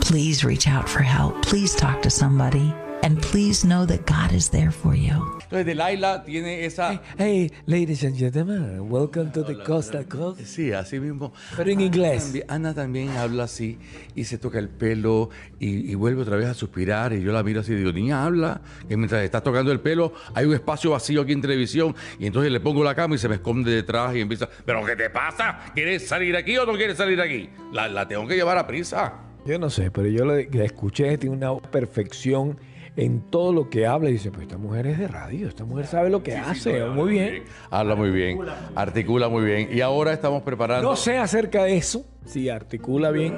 [0.00, 1.42] please reach out for help.
[1.42, 2.72] Please talk to somebody.
[3.02, 5.14] And please know that God is there for you.
[5.50, 7.00] Entonces, Delilah tiene esa.
[7.16, 10.40] Hey, ladies and gentlemen, welcome to the Costa Coast.
[10.44, 11.32] Sí, así mismo.
[11.56, 12.24] Pero en Ana inglés.
[12.24, 13.78] también- Ana también habla así
[14.14, 17.42] y se toca el pelo y, y vuelve otra vez a suspirar y yo la
[17.42, 18.60] miro así y digo, niña, habla.
[18.90, 22.52] Y mientras estás tocando el pelo hay un espacio vacío aquí en televisión y entonces
[22.52, 25.58] le pongo la cama y se me esconde detrás y empieza, ¿pero qué te pasa?
[25.74, 27.48] ¿Quieres salir aquí o no quieres salir aquí?
[27.72, 29.14] La, la tengo que llevar a prisa.
[29.46, 32.58] Yo no sé, pero yo le escuché, tiene una perfección
[32.98, 35.86] en todo lo que habla y dice, pues esta mujer es de radio, esta mujer
[35.86, 37.44] sabe lo que hace, muy bien.
[37.70, 38.40] Habla muy bien,
[38.74, 39.68] articula muy bien.
[39.72, 40.90] Y ahora estamos preparando...
[40.90, 43.34] No sé acerca de eso, si articula bien,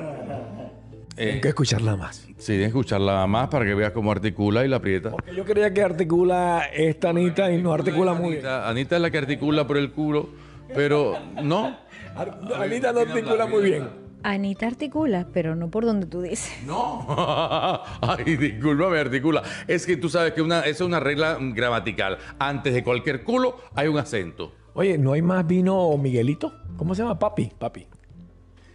[1.18, 2.26] eh, hay que escucharla más.
[2.38, 5.10] sí, escucharla más para que veas cómo articula y la aprieta.
[5.10, 8.46] Porque yo creía que articula esta Anita y no articula muy bien.
[8.46, 10.30] Anita, Anita es la que articula por el culo,
[10.74, 11.76] pero no.
[12.16, 13.99] Ar- Anita no articula muy bien.
[14.22, 16.52] Anita articula, pero no por donde tú dices.
[16.66, 17.06] No.
[18.00, 19.42] Ay, discúlpame, articula.
[19.66, 22.18] Es que tú sabes que una, esa es una regla gramatical.
[22.38, 24.52] Antes de cualquier culo hay un acento.
[24.74, 26.52] Oye, ¿no hay más vino Miguelito?
[26.76, 27.18] ¿Cómo se llama?
[27.18, 27.86] Papi, papi.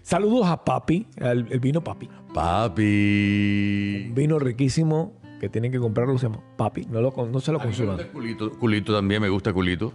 [0.01, 2.07] Saludos a Papi, el vino Papi.
[2.31, 4.05] Papi.
[4.09, 6.85] Un vino riquísimo que tienen que comprarlo, se llama Papi.
[6.85, 7.95] No, lo, no se lo A mí me consuman.
[7.95, 8.51] gusta el culito.
[8.51, 9.93] Culito también, me gusta culito.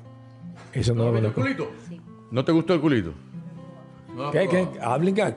[0.72, 1.40] Eso no lo conozco.
[1.40, 1.70] culito?
[2.32, 3.12] ¿No te gustó el culito?
[4.32, 4.48] ¿Qué?
[4.48, 4.68] ¿Qué?
[4.82, 5.34] Hablen que-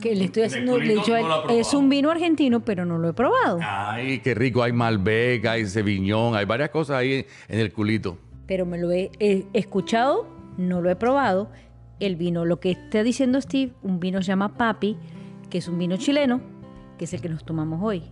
[0.00, 0.78] Que le estoy haciendo.
[0.78, 3.58] le no es un vino argentino, pero no lo he probado.
[3.62, 4.62] Ay, qué rico.
[4.62, 8.18] Hay Malbec, hay Ceviñón, hay varias cosas ahí en, en el culito.
[8.46, 11.50] Pero me lo he, he escuchado, no lo he probado.
[12.00, 14.96] El vino, lo que está diciendo Steve, un vino se llama Papi,
[15.50, 16.40] que es un vino chileno,
[16.98, 18.02] que es el que nos tomamos hoy.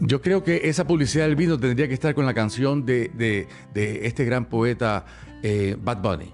[0.00, 3.46] Yo creo que esa publicidad del vino tendría que estar con la canción de, de-
[3.72, 5.04] de este gran poeta
[5.42, 6.32] eh, Bad Bunny.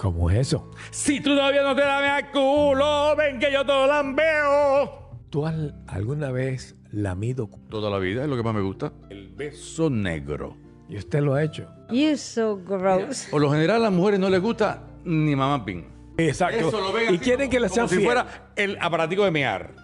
[0.00, 0.70] ¿Cómo es eso?
[0.90, 5.10] Si tu novia no te da el culo, ven que yo te lo lambeo.
[5.28, 5.54] ¿Tú has
[5.88, 7.48] alguna vez lamido?
[7.50, 8.94] cu- Toda la vida es lo que más me gusta.
[9.10, 10.56] El beso negro.
[10.88, 11.68] Y usted lo ha hecho.
[11.90, 13.28] You so gross.
[13.30, 15.86] Por lo general a las mujeres no les gusta ni mamá pin.
[16.16, 16.68] Exacto.
[16.68, 18.06] Eso lo ven y así quieren como- que le como sean si fiel.
[18.06, 19.74] fuera el aparatico de mear.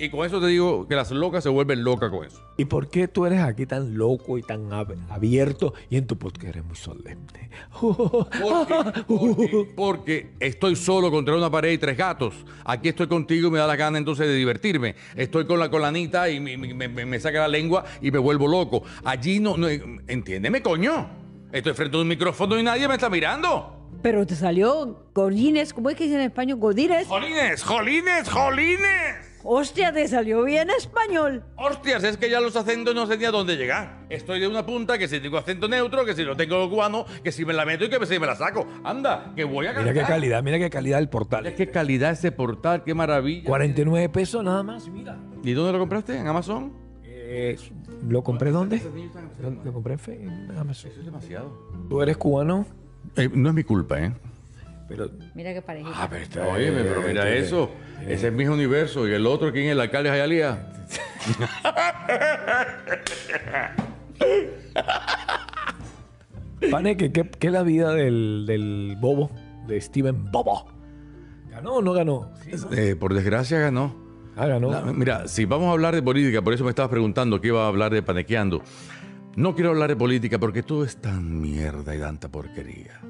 [0.00, 2.40] Y con eso te digo que las locas se vuelven locas con eso.
[2.56, 6.16] ¿Y por qué tú eres aquí tan loco y tan ab- abierto y en tu
[6.16, 7.50] podcast eres muy solemne?
[7.80, 12.34] Porque, porque- porque estoy solo contra una pared y tres gatos.
[12.64, 14.94] Aquí estoy contigo y me da la gana entonces de divertirme.
[15.16, 18.46] Estoy con la colanita y me, me- me- me saca la lengua y me vuelvo
[18.46, 18.84] loco.
[19.04, 21.10] Allí no, no entiéndeme, coño.
[21.50, 23.74] Estoy frente a un micrófono y nadie me está mirando.
[24.02, 26.58] Pero te salió Godines, ¿cómo es que dice en español?
[26.60, 27.08] Godines.
[27.08, 27.64] ¡Jolines!
[27.64, 28.28] ¡Jolines!
[28.28, 29.27] ¡Jolines!
[29.44, 31.44] Hostia, te salió bien español.
[31.56, 34.04] Hostias, es que ya los acentos no sé ni a dónde llegar.
[34.10, 37.30] Estoy de una punta que si tengo acento neutro, que si lo tengo cubano, que
[37.30, 38.66] si me la meto y que si me la saco.
[38.84, 39.94] Anda, que voy a Mira cantar.
[39.94, 41.44] qué calidad, mira qué calidad del portal.
[41.44, 43.44] Mira qué calidad ese portal, qué maravilla.
[43.46, 45.16] 49 pesos nada más, mira.
[45.44, 46.18] ¿Y dónde lo compraste?
[46.18, 46.72] ¿En Amazon?
[47.04, 47.56] Eh,
[48.08, 48.82] ¿Lo compré dónde?
[49.64, 50.90] Lo, compré en en Amazon.
[50.90, 51.52] Eso es demasiado.
[51.88, 52.66] Tú eres cubano,
[53.16, 54.12] Eh, no es mi culpa, ¿eh?
[54.88, 55.92] Pero Mira qué parejita.
[55.94, 57.70] Ah, pero está Oye, pero mira eh, eso.
[58.06, 59.06] Ese es mi universo.
[59.06, 59.72] ¿Y el otro quién es?
[59.72, 60.72] ¿El alcalde Jayalía?
[66.70, 69.30] Paneque, ¿qué, qué es la vida del, del bobo?
[69.66, 70.66] De Steven Bobo.
[71.50, 72.30] ¿Ganó o no ganó?
[72.72, 73.94] Eh, por desgracia ganó.
[74.36, 74.70] Ah, ganó.
[74.70, 77.64] La- mira, si vamos a hablar de política, por eso me estabas preguntando qué iba
[77.64, 78.62] a hablar de panequeando.
[79.36, 83.00] No quiero hablar de política porque todo es tan mierda y tanta porquería.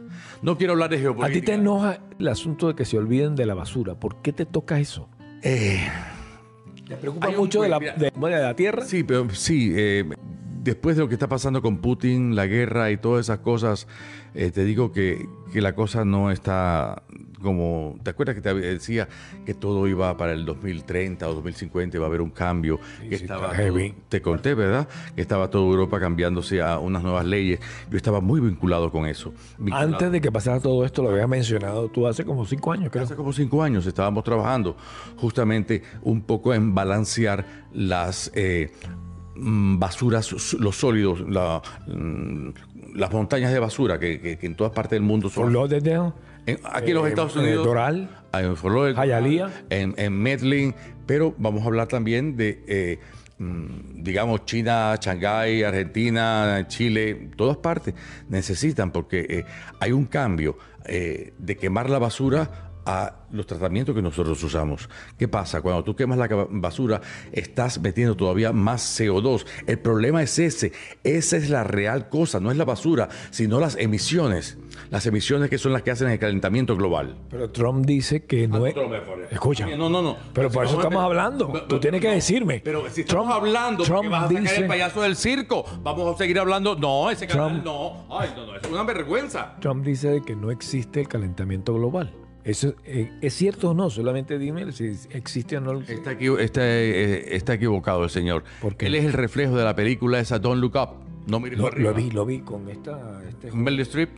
[0.43, 1.41] No quiero hablar de ¿A geopolítica.
[1.41, 3.95] ti te enoja el asunto de que se olviden de la basura?
[3.95, 5.09] ¿Por qué te toca eso?
[5.43, 5.87] Eh,
[6.87, 8.85] ¿Te preocupa un mucho de la, de, de la tierra?
[8.85, 10.05] Sí, pero sí, eh,
[10.63, 13.87] después de lo que está pasando con Putin, la guerra y todas esas cosas,
[14.35, 17.03] eh, te digo que, que la cosa no está
[17.43, 17.97] como...
[18.03, 19.09] ¿Te acuerdas que te decía
[19.47, 22.79] que todo iba para el 2030 o 2050, iba a haber un cambio?
[23.09, 24.89] que sí, estaba todo- te conté, ¿verdad?
[25.15, 27.61] Que estaba toda Europa cambiándose a unas nuevas leyes.
[27.91, 29.33] Yo estaba muy vinculado con eso.
[29.59, 29.93] vinculado.
[29.93, 33.05] Antes de que pasara todo esto, lo habías mencionado tú hace como cinco años, creo.
[33.05, 34.77] Hace como cinco años estábamos trabajando
[35.17, 38.71] justamente un poco en balancear las eh,
[39.37, 42.49] mm, basuras, los sólidos, la, mm,
[42.95, 45.53] las montañas de basura que, que- que en todas partes del mundo son.
[45.53, 46.13] Lauderdale,
[46.49, 47.65] En- aquí en los eh, Estados eh, Unidos.
[47.67, 49.51] Doral, en Lauderdale, Hialeah.
[49.71, 50.75] En, en Medellín,
[51.07, 52.99] pero vamos a hablar también de, eh,
[53.39, 57.95] mm, digamos, China, Shanghái, Argentina, Chile, todas partes
[58.29, 59.45] necesitan, porque eh,
[59.81, 64.89] hay un cambio eh, de quemar la basura a los tratamientos que nosotros usamos.
[65.19, 65.61] ¿Qué pasa?
[65.61, 69.45] Cuando tú quemas la basura, estás metiendo todavía más CO2.
[69.67, 70.73] El problema es ese.
[71.05, 74.57] Esa es la real cosa, no es la basura, sino las emisiones.
[74.89, 77.19] Las emisiones que son las que hacen el calentamiento global.
[77.29, 78.75] Pero Trump dice que no es...
[79.31, 79.67] Escucha.
[79.77, 80.17] No, no, no.
[80.33, 81.67] Pero por eso estamos hablando.
[81.69, 82.63] Tú tienes que decirme.
[82.65, 85.63] Pero si estamos hablando, Trump vas a sacar el payaso del circo.
[85.83, 86.75] Vamos a seguir hablando.
[86.75, 88.07] No, ese canal Trump- no.
[88.19, 89.57] Ay, no, no, es una vergüenza.
[89.61, 92.15] Trump dice que no existe el calentamiento global.
[92.49, 93.91] ¿Eso eh, es cierto o no?
[93.91, 95.81] Solamente dime si existe o no.
[95.83, 98.43] Está, está, eh, está equivocado el señor.
[98.79, 100.89] Él es el reflejo de la película esa Don't Look Up.
[101.27, 103.23] No mires Lo, vi, lo vi con esta...
[103.29, 103.53] Este...
[103.53, 104.09] Meryl Streep.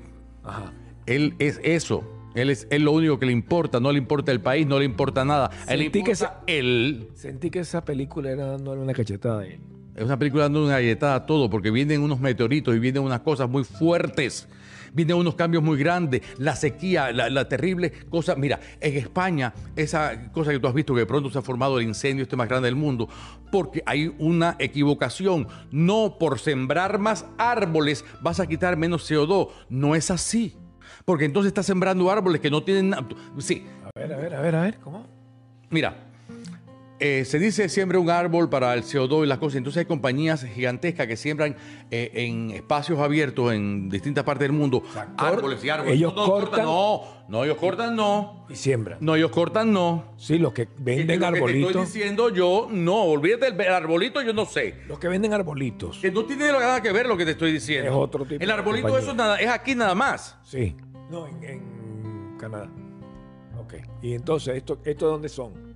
[0.44, 0.72] Ajá.
[1.06, 2.04] Él es eso.
[2.36, 3.80] Él es, es lo único que le importa.
[3.80, 5.50] No le importa el país, no le importa nada.
[5.66, 7.08] Él Sentí importa que esa- él.
[7.14, 9.58] Sentí que esa película era dándole una cachetada a él.
[9.96, 13.20] Es una película dando una galletada a todo, porque vienen unos meteoritos y vienen unas
[13.22, 14.48] cosas muy fuertes.
[14.92, 16.22] Vienen unos cambios muy grandes.
[16.38, 18.34] La sequía, la, la terrible cosa.
[18.34, 21.78] Mira, en España, esa cosa que tú has visto que de pronto se ha formado
[21.78, 23.08] el incendio este más grande del mundo,
[23.50, 25.48] porque hay una equivocación.
[25.70, 29.48] No por sembrar más árboles vas a quitar menos CO2.
[29.68, 30.56] No es así.
[31.04, 33.06] Porque entonces estás sembrando árboles que no tienen nada.
[33.38, 35.06] Sí, A ver, a ver, a ver, a ver, ¿cómo?
[35.70, 36.09] Mira,
[37.00, 39.56] eh, se dice siembra un árbol para el CO2 y las cosas.
[39.56, 41.56] Entonces hay compañías gigantescas que siembran
[41.90, 44.82] eh, en espacios abiertos en distintas partes del mundo
[45.16, 45.94] árboles y árboles.
[45.94, 48.46] ellos no, no, cortan- No, no, ellos cortan no.
[48.48, 48.98] Y siembra.
[49.00, 50.12] No, ellos cortan no.
[50.16, 51.86] Sí, los que Es que venden lo que te estoy arbolitos.
[51.92, 54.76] diciendo yo, no, olvídate del arbolito, yo no sé.
[54.88, 55.98] Los que venden arbolitos.
[55.98, 57.88] Que no tiene nada que ver lo que te estoy diciendo.
[57.90, 59.02] Es otro tipo El de arbolito compañía.
[59.02, 60.36] eso es, nada, es aquí nada más.
[60.44, 60.76] Sí.
[61.10, 62.68] No, en, en Canadá.
[63.58, 63.74] Ok.
[64.02, 65.69] Y entonces, ¿esto, esto dónde son?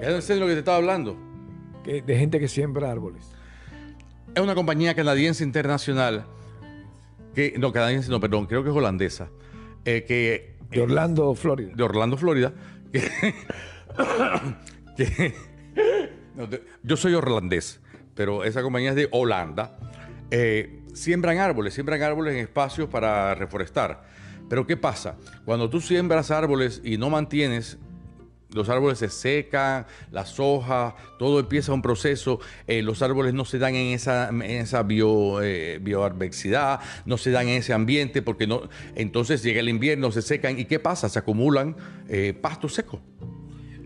[0.00, 1.16] Ya no sé de lo que te estaba hablando.
[1.84, 3.24] Que- de gente que siembra árboles.
[4.34, 6.26] Es una compañía canadiense internacional
[7.34, 9.28] que no canadiense no perdón creo que es holandesa
[9.84, 11.72] eh, que De Orlando, Florida.
[11.74, 12.52] de Orlando Florida
[12.92, 13.00] que,
[14.96, 15.34] que-
[16.34, 16.48] no,
[16.82, 17.80] yo soy holandés
[18.14, 19.78] pero esa compañía es de Holanda
[20.30, 24.04] Eh, siembran árboles siembran árboles en espacios para reforestar
[24.48, 27.78] pero qué pasa cuando tú siembras árboles y no mantienes
[28.52, 33.58] los árboles se secan, las hojas, todo empieza un proceso, eh, los árboles no se
[33.58, 38.46] dan en esa, en esa bio, eh, bioadversidad, no se dan en ese ambiente, porque
[38.46, 38.62] no,
[38.94, 41.08] entonces llega el invierno, se secan, ¿y qué pasa?
[41.08, 41.76] Se acumulan
[42.08, 43.00] eh, pastos secos.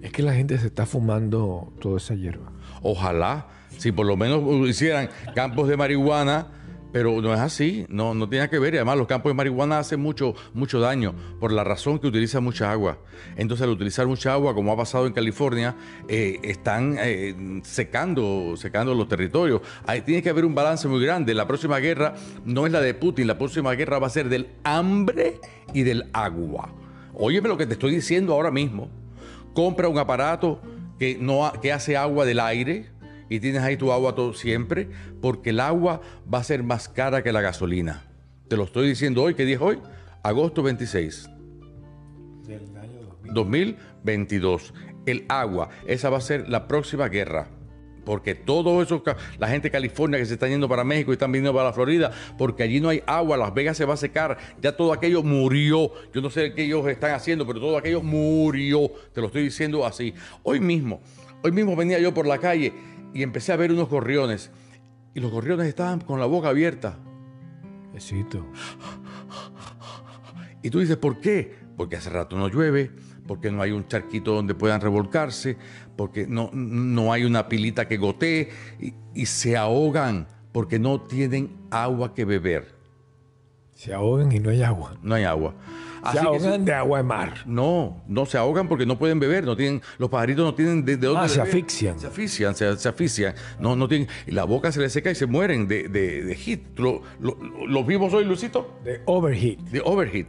[0.02, 2.52] Es que la gente se está fumando toda esa hierba.
[2.82, 6.48] Ojalá, si por lo menos hicieran campos de marihuana,
[6.92, 8.74] pero no es así, no, no tiene que ver.
[8.74, 12.44] Y además los campos de marihuana hacen mucho, mucho daño por la razón que utilizan
[12.44, 12.98] mucha agua.
[13.36, 15.76] Entonces al utilizar mucha agua, como ha pasado en California,
[16.08, 19.62] eh, están eh, secando, secando los territorios.
[19.86, 21.34] Ahí tiene que haber un balance muy grande.
[21.34, 24.48] La próxima guerra no es la de Putin, la próxima guerra va a ser del
[24.64, 25.40] hambre
[25.72, 26.72] y del agua.
[27.14, 28.88] Óyeme lo que te estoy diciendo ahora mismo
[29.52, 30.60] compra un aparato
[30.98, 32.90] que, no, que hace agua del aire
[33.30, 34.88] y tienes ahí tu agua todo siempre,
[35.22, 38.02] porque el agua va a ser más cara que la gasolina.
[38.48, 39.78] Te lo estoy diciendo hoy, ¿qué día es hoy?
[40.24, 41.30] Agosto 26.
[43.32, 44.74] 2022.
[45.06, 47.48] El agua, esa va a ser la próxima guerra.
[48.04, 49.04] Porque todo eso,
[49.38, 51.72] la gente de California que se está yendo para México y están viniendo para la
[51.72, 55.22] Florida, porque allí no hay agua, Las Vegas se va a secar, ya todo aquello
[55.22, 55.92] murió.
[56.12, 58.90] Yo no sé qué ellos están haciendo, pero todo aquello murió.
[59.14, 60.14] Te lo estoy diciendo así.
[60.42, 61.00] Hoy mismo,
[61.44, 62.72] hoy mismo venía yo por la calle
[63.14, 64.50] y empecé a ver unos gorriones.
[65.14, 66.98] Y los gorriones estaban con la boca abierta.
[67.92, 68.46] Besito.
[70.62, 71.54] Y tú dices, ¿por qué?
[71.76, 72.90] Porque hace rato no llueve,
[73.26, 75.56] porque no hay un charquito donde puedan revolcarse,
[75.96, 81.56] porque no, no hay una pilita que gotee y, y se ahogan porque no tienen
[81.70, 82.74] agua que beber.
[83.74, 84.98] Se ahogan y no hay agua.
[85.02, 85.54] No hay agua.
[86.02, 87.34] Se Así ahogan de agua de mar.
[87.46, 90.96] no, no se ahogan porque no pueden beber, no tienen, los pajaritos no tienen de,
[90.96, 91.98] de dónde Ah, se asfixian.
[92.00, 93.34] Se asfixian, se, se asfixian.
[93.58, 96.34] No, no tienen, y la boca se les seca y se mueren de, de, de
[96.36, 96.60] heat.
[96.76, 97.36] ¿Lo, lo,
[97.66, 98.78] lo vimos hoy, Lucito?
[98.82, 99.58] De overheat.
[99.58, 100.28] De overheat.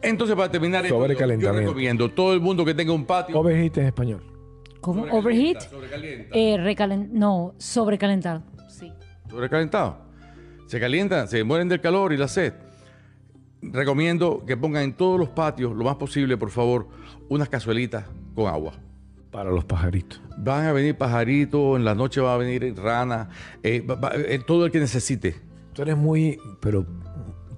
[0.00, 1.60] Entonces, para terminar, esto, yo- Sobrecalentamiento.
[1.68, 3.38] recomiendo todo el mundo que tenga un patio.
[3.38, 4.22] Overheat en español.
[4.80, 5.04] ¿Cómo?
[5.04, 5.60] ¿Overheat?
[5.70, 6.36] sobrecalienta.
[6.36, 8.42] Eh, recalen- no, sobrecalentar.
[8.68, 8.90] Sí.
[9.30, 9.98] Sobrecalentado.
[10.66, 12.54] Se calientan, se mueren del calor y la sed.
[13.62, 16.88] Recomiendo que pongan en todos los patios, lo más posible, por favor,
[17.28, 18.72] unas cazuelitas con agua.
[19.30, 20.20] Para los pajaritos.
[20.36, 23.30] Van a venir pajaritos, en la noche va a venir rana,
[23.62, 25.36] eh, va- va- eh, todo el que necesite.
[25.72, 26.84] Tú eres muy, pero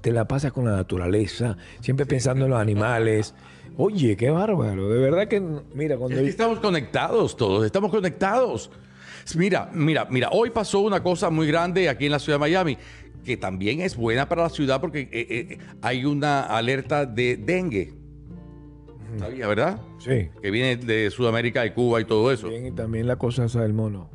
[0.03, 3.35] te la pasas con la naturaleza, siempre pensando en los animales.
[3.77, 4.89] Oye, qué bárbaro.
[4.89, 5.41] De verdad que,
[5.75, 6.17] mira, cuando...
[6.17, 8.71] Es que estamos conectados todos, estamos conectados.
[9.37, 12.77] Mira, mira, mira, hoy pasó una cosa muy grande aquí en la ciudad de Miami,
[13.25, 17.93] que también es buena para la ciudad porque eh, eh, hay una alerta de dengue.
[19.19, 19.81] Sabía, ¿verdad?
[19.99, 20.29] Sí.
[20.43, 22.49] Que viene de Sudamérica, y Cuba y todo eso.
[22.49, 24.11] Bien, y también la cosa esa del mono.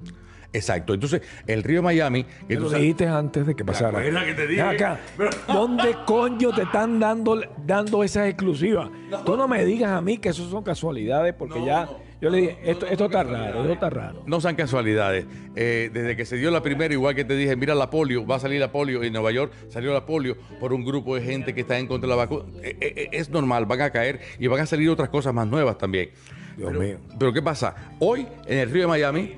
[0.52, 0.94] Exacto.
[0.94, 4.00] Entonces, el río Miami, que tú lo sabes- dijiste antes de que pasara.
[4.00, 4.62] acuerdas que te dije?
[4.62, 8.90] Acá, Pero- ¿Dónde coño te están dando, dando esas exclusivas?
[9.26, 11.86] Tú no me digas a mí que eso son casualidades, porque No, ya.
[11.86, 12.09] no.
[12.22, 14.24] Yo le dije, esto, esto está raro, esto está raro.
[14.26, 15.26] No son casualidades.
[15.56, 18.36] Eh, desde que se dio la primera, igual que te dije, mira la polio, va
[18.36, 19.04] a salir la polio.
[19.04, 22.08] En Nueva York salió la polio por un grupo de gente que está en contra
[22.08, 22.46] de la vacuna.
[22.62, 25.78] Eh, eh, es normal, van a caer y van a salir otras cosas más nuevas
[25.78, 26.10] también.
[26.58, 26.98] Dios pero, mío.
[27.18, 27.74] pero ¿qué pasa?
[28.00, 29.34] Hoy, en el río de Miami,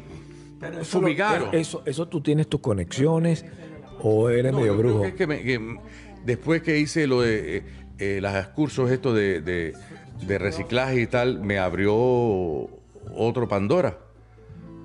[0.83, 1.49] fumigaron.
[1.53, 3.45] Eso, eso tú tienes tus conexiones
[3.99, 5.01] o eres No, medio brujo.
[5.03, 5.77] que es que me- que,
[6.25, 7.63] después que hice lo de
[8.19, 9.73] los cursos estos de, de-
[10.25, 11.93] de reciclaje y tal, me abrió
[13.15, 13.97] otro Pandora.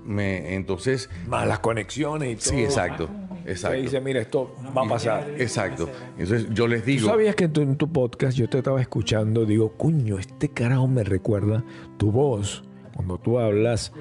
[0.04, 2.56] Me, entonces, Más las conexiones y todo.
[2.56, 3.08] sí, exacto,
[3.44, 3.76] exacto.
[3.80, 5.28] dice, mira, esto va a pasar.
[5.36, 5.88] Exacto.
[6.16, 8.80] Entonces yo les ¿Tú digo, sabías que en tu, en tu podcast yo te estaba
[8.80, 9.44] escuchando?
[9.44, 11.64] Digo, cuño, este carajo me recuerda
[11.98, 12.62] tu voz.
[12.94, 13.92] Cuando tú hablas,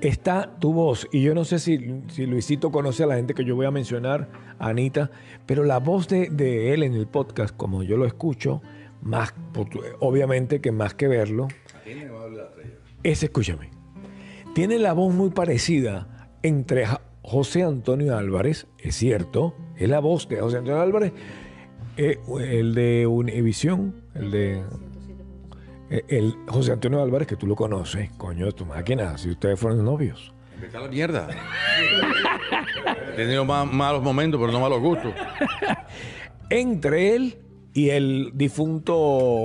[0.00, 1.06] está tu voz.
[1.12, 3.70] Y yo no sé si, si Luisito conoce a la gente que yo voy a
[3.70, 5.10] mencionar, Anita,
[5.44, 8.62] pero la voz de, de él en el podcast, como yo lo escucho,
[9.02, 9.34] más,
[10.00, 11.48] obviamente que más que verlo,
[13.02, 13.70] es, escúchame,
[14.54, 16.86] tiene la voz muy parecida entre
[17.22, 21.12] José Antonio Álvarez, es cierto, es la voz de José Antonio Álvarez,
[21.96, 24.62] eh, el de Univisión, el de
[25.90, 29.58] eh, el José Antonio Álvarez, que tú lo conoces, coño de tu máquina, si ustedes
[29.58, 30.32] fueron novios.
[30.74, 31.28] a la mierda.
[33.12, 35.12] He tenido ma- malos momentos, pero no malos gustos.
[36.48, 37.38] Entre él
[37.74, 39.44] y el difunto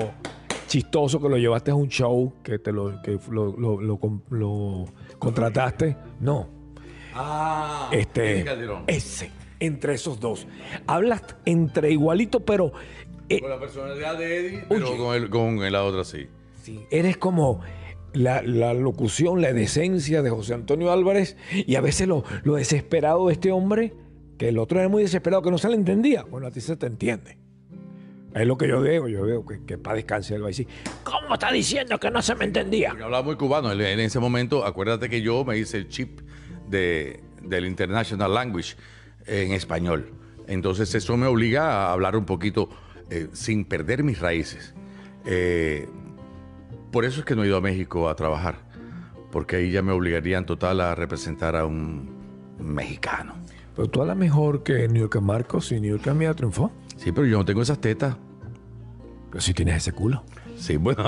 [0.68, 4.00] chistoso que lo llevaste a un show, que te lo, que lo, lo- lo
[4.30, 4.86] lo
[5.20, 6.50] contrataste, no.
[7.14, 8.44] Ah, Este,
[8.88, 10.48] ese, entre esos dos.
[10.88, 12.74] Hablas entre igualito, pero
[13.30, 14.98] eh, Con la personalidad de Eddie, pero Oye.
[14.98, 16.28] con, el, con la otra sí.
[16.62, 17.62] sí, eres como
[18.14, 23.28] la, la locución, la decencia de José Antonio Álvarez y a veces lo, lo desesperado
[23.28, 23.94] de este hombre,
[24.38, 26.24] que el otro era muy desesperado, que no se le entendía.
[26.24, 27.38] Bueno, a ti se te entiende.
[28.36, 30.68] Es lo que yo veo, yo veo que, que para descansar va a decir,
[31.04, 32.90] ¿cómo está diciendo que no se me entendía?
[32.90, 33.72] Porque hablaba muy cubano.
[33.72, 36.20] Él- En ese momento, acuérdate que yo me hice el chip
[36.68, 38.76] de, del International Language
[39.26, 40.12] en español.
[40.48, 42.70] Entonces eso me obliga a hablar un poquito
[43.10, 44.74] eh, sin perder mis raíces.
[45.26, 45.88] Eh,
[46.92, 48.58] por eso es que no he ido a México a trabajar,
[49.32, 52.10] porque ahí ya me obligarían total a representar a un
[52.60, 53.34] mexicano.
[53.76, 56.72] Pero tú hablas mejor que New York Marcos y New York Mía triunfó.
[56.98, 58.16] Sí, pero yo no tengo esas tetas.
[59.36, 60.24] Pero si tienes ese culo.
[60.56, 61.04] Sí, bueno.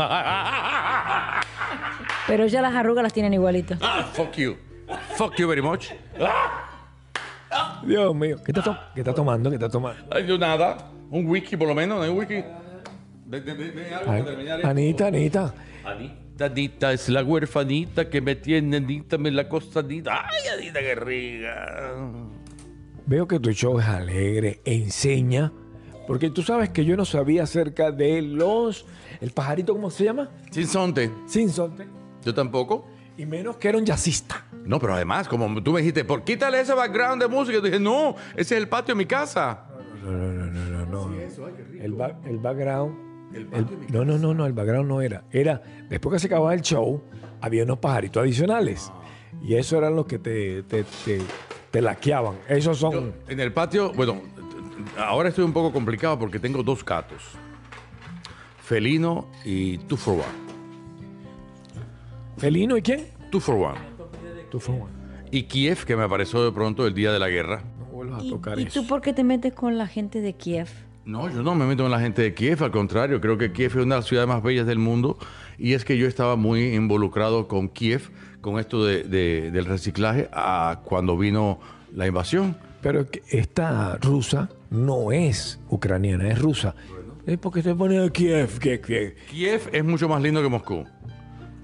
[2.28, 3.80] Pero ya las arrugas las tienen igualitas.
[3.82, 4.58] Ah, fuck you.
[5.16, 5.92] Fuck you very much.
[7.86, 9.50] Dios mío, ¿qué estás to- qué estás tomando?
[9.50, 10.04] ¿Qué estás tomando?
[10.14, 10.92] Ay, yo nada.
[11.10, 12.44] Un whisky por lo menos, ¿no hay whisky?
[13.28, 14.68] Ven, ven, algo para terminar esto.
[14.72, 15.54] Anita, Anita.
[15.86, 20.26] Anita, Anita es la huerfanita que me tiene, Anita me la costanita.
[20.30, 21.94] Ay, Anita, qué rica.
[23.06, 25.54] Veo que tu show es alegre, enseña.
[26.08, 28.86] Porque tú sabes que yo no sabía acerca de los.
[29.22, 30.30] El pajarito, ¿cómo se llama?
[30.52, 31.12] Sin sonte.
[31.26, 31.88] Sin sonte.
[32.24, 32.88] Yo tampoco.
[33.18, 34.46] Y menos que era un jazzista.
[34.64, 37.80] No, pero además, como tú me dijiste, por quítale ese background de música, yo dije,
[37.80, 39.66] no, ese es el patio de mi casa.
[40.04, 41.08] No, no, no, no, no.
[41.10, 41.18] no.
[41.82, 43.36] El, ba- el background.
[43.36, 43.48] el-
[43.92, 45.24] no, no, no, no, el background no era.
[45.32, 47.02] Era, después que se acababa el show,
[47.42, 48.92] había unos pajaritos adicionales.
[49.42, 51.20] Y eso eran los que te, te, te,
[51.72, 52.36] te laqueaban.
[52.48, 52.92] Esos son.
[52.94, 54.22] Yo, en el patio, bueno,
[54.98, 57.24] ahora estoy un poco complicado porque tengo dos gatos.
[58.64, 60.24] Felino y Two for One.
[62.38, 63.08] ¿Felino y quién?
[63.32, 63.80] Two for One.
[64.50, 64.96] Tú fue bueno.
[65.32, 67.64] Y Kiev, que me apareció de pronto el día de la guerra.
[67.80, 68.82] No vuelvas a ¿Y, tocar y eso.
[68.82, 70.70] tú por qué te metes con la gente de Kiev?
[71.06, 73.72] No, yo no me meto en la gente de Kiev, al contrario, creo que Kiev
[73.72, 75.18] es una de las ciudades más bellas del mundo
[75.58, 78.10] y es que yo estaba muy involucrado con Kiev,
[78.42, 81.60] con esto de- de- del reciclaje, a cuando vino
[81.94, 82.58] la invasión.
[82.82, 86.76] Pero esta rusa no es ucraniana, es rusa.
[87.26, 89.16] Es porque te pone Kiev, Kiev, Kiev.
[89.30, 90.86] Kiev es mucho más lindo que Moscú.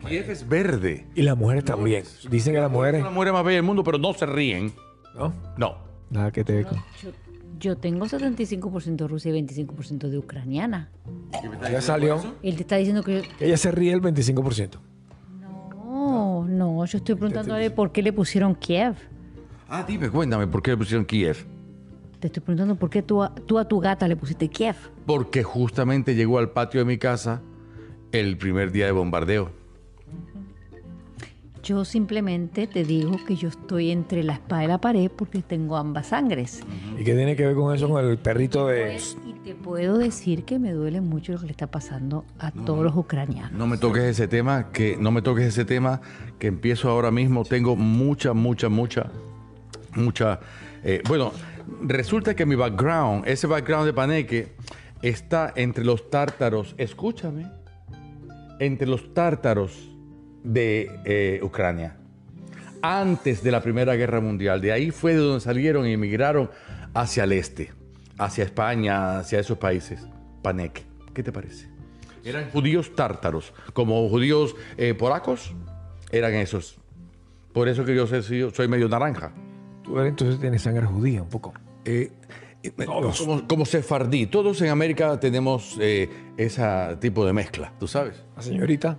[0.08, 1.08] Kiev es verde.
[1.16, 2.04] Y las mujeres también.
[2.30, 3.04] Dicen que las Es mujeres.
[3.04, 4.74] la mujer más bella del mundo, pero no se ríen.
[5.16, 5.34] ¿No?
[5.58, 5.78] No.
[6.10, 6.78] Nada que te con.
[7.02, 7.12] Yo,
[7.60, 10.92] yo tengo 75% rusa y 25% de ucraniana.
[11.72, 12.22] Ya salió.
[12.44, 13.24] Él te está diciendo que...
[13.40, 14.72] Ella se ríe el 25%.
[15.40, 18.96] No, no, yo estoy preguntándole por qué le pusieron Kiev.
[19.70, 21.46] Ah, dime, cuéntame, ¿por qué le pusieron Kiev?
[22.24, 24.78] Te estoy preguntando por qué tú a, tú a tu gata le pusiste Kiev.
[25.06, 27.42] Porque justamente llegó al patio de mi casa
[28.14, 29.52] el primer día de bombardeo.
[31.64, 35.76] Yo simplemente te digo que yo estoy entre la espada y la pared porque tengo
[35.76, 36.62] ambas sangres.
[36.98, 39.02] ¿Y qué tiene que ver con eso, con el perrito de...
[39.28, 42.86] Y te puedo decir que me duele mucho lo que le está pasando a todos
[42.86, 43.52] los ucranianos.
[43.52, 46.00] No me toques ese tema, que no me toques ese tema,
[46.40, 47.44] que empiezo ahora mismo.
[47.44, 49.12] Tengo mucha, mucha, mucha,
[49.94, 50.40] mucha.
[50.86, 51.34] eh, bueno,
[51.82, 54.56] resulta que mi background, ese background de Paneque,
[55.02, 56.76] está entre los tártaros.
[56.78, 57.52] Escúchame,
[58.60, 59.90] entre los tártaros
[60.44, 61.98] de eh, Ucrania.
[62.82, 64.62] Antes de la Primera Guerra Mundial.
[64.62, 66.50] De ahí fue de donde salieron y emigraron
[66.94, 67.72] hacia el este,
[68.18, 70.06] hacia España, hacia esos países.
[70.42, 70.84] Paneque,
[71.14, 71.70] ¿qué te parece?
[72.26, 75.54] Eran judíos tártaros, como judíos eh, polacos,
[76.12, 76.78] eran esos.
[77.54, 79.34] Por eso que yo yo soy medio naranja.
[79.84, 81.54] Tú entonces tienes sangre judía un poco.
[81.86, 82.12] Eh,
[82.64, 84.26] eh, como, como sefardí.
[84.28, 86.64] Todos en América tenemos eh, ese
[87.00, 88.24] tipo de mezcla, ¿tú sabes?
[88.36, 88.98] La señorita,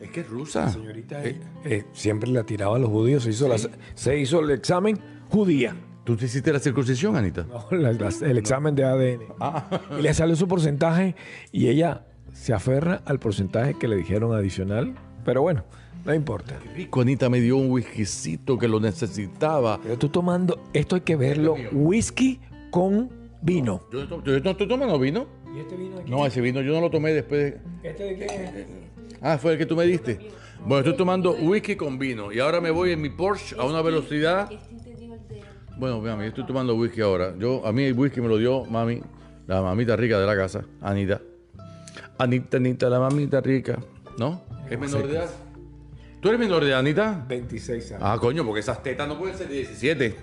[0.00, 0.70] Es que es rusa.
[0.70, 3.24] señorita eh, siempre le tiraba a los judíos.
[3.24, 3.58] Se hizo, la-
[3.94, 5.74] se hizo el examen judía.
[6.04, 7.44] ¿Tú te hiciste la circuncisión, Anita?
[7.44, 9.22] No, la- la- el examen de ADN.
[9.40, 9.68] Ah.
[9.98, 11.14] Y le salió su porcentaje
[11.52, 14.94] y ella se aferra al porcentaje que le dijeron adicional.
[15.24, 15.64] Pero bueno,
[16.04, 16.58] no importa.
[16.74, 19.78] Rico, Anita me dio un whiskycito que lo necesitaba.
[19.82, 22.40] Pero tú tomando, esto hay que verlo, whisky
[22.70, 23.10] con
[23.42, 23.82] vino.
[23.92, 25.26] Yo, no- yo no estoy tomando vino.
[25.54, 26.10] ¿Y este vino aquí?
[26.10, 27.88] No, ese vino yo no lo tomé después de...
[27.88, 28.66] ¿Este de qué?
[29.20, 30.18] Ah, fue el que tú me diste.
[30.60, 33.82] Bueno, estoy tomando whisky con vino y ahora me voy en mi Porsche a una
[33.82, 34.48] velocidad.
[35.78, 37.34] Bueno, mami, yo estoy tomando whisky ahora.
[37.38, 39.00] Yo, a mí el whisky me lo dio mami,
[39.46, 41.20] la mamita rica de la casa, Anita.
[42.18, 43.78] Anita, Anita, la mamita rica.
[44.18, 44.42] ¿No?
[44.70, 45.30] ¿Es menor de edad?
[46.20, 47.24] ¿Tú eres menor de edad, Anita?
[47.28, 48.02] 26 años.
[48.04, 50.16] Ah, coño, porque esas tetas no pueden ser de 17.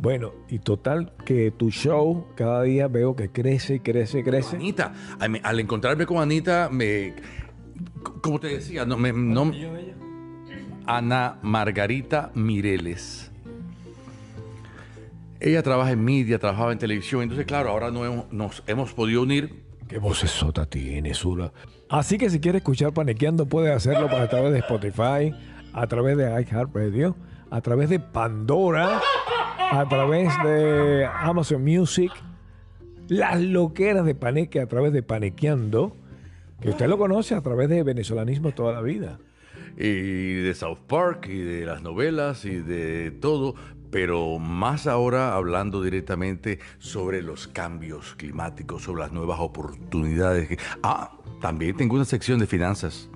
[0.00, 4.54] Bueno, y total que tu show cada día veo que crece y crece y crece.
[4.56, 7.14] Anita, al, al encontrarme con Anita, me.
[8.22, 9.50] Como te decía, no, me, no,
[10.86, 13.30] Ana Margarita Mireles.
[15.40, 19.22] Ella trabaja en media, trabajaba en televisión, entonces claro, ahora no hemos- nos hemos podido
[19.22, 19.64] unir.
[19.88, 21.52] Qué vocesota tiene, Zula.
[21.90, 25.34] Así que si quieres escuchar Panequeando, puedes hacerlo a través de Spotify,
[25.72, 27.16] a través de iHeartRadio,
[27.50, 29.00] a través de Pandora,
[29.70, 32.12] a través de Amazon Music,
[33.08, 35.96] las loqueras de Paneque a través de Panequeando,
[36.60, 39.18] que usted lo conoce a través de venezolanismo toda la vida.
[39.80, 43.54] y de South Park y de las novelas y de todo,
[43.90, 50.58] pero más ahora hablando directamente sobre los cambios climáticos, sobre las nuevas oportunidades.
[50.82, 53.08] Ah, también tengo una sección de finanzas.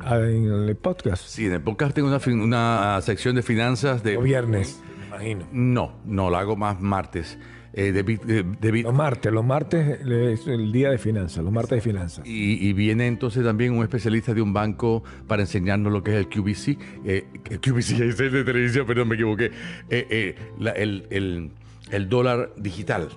[0.00, 4.14] Ah, En el podcast, Sí, en el podcast tengo una, sección de finanzas de...
[4.14, 5.46] los viernes, me imagino.
[5.52, 7.38] No, no, la hago más martes.
[7.72, 11.44] Eh, de, bit- de- de bit- Los martes, los martes es el día de finanzas,
[11.44, 12.26] los martes de finanzas.
[12.26, 16.16] Y, y viene entonces también un especialista de un banco para enseñarnos lo que es
[16.18, 16.78] el QVC.
[17.04, 19.50] eh, el QVC es el de televisión, perdón, me equivoqué.
[19.88, 21.50] Eh, la- el, el-
[21.90, 23.08] el dólar digital.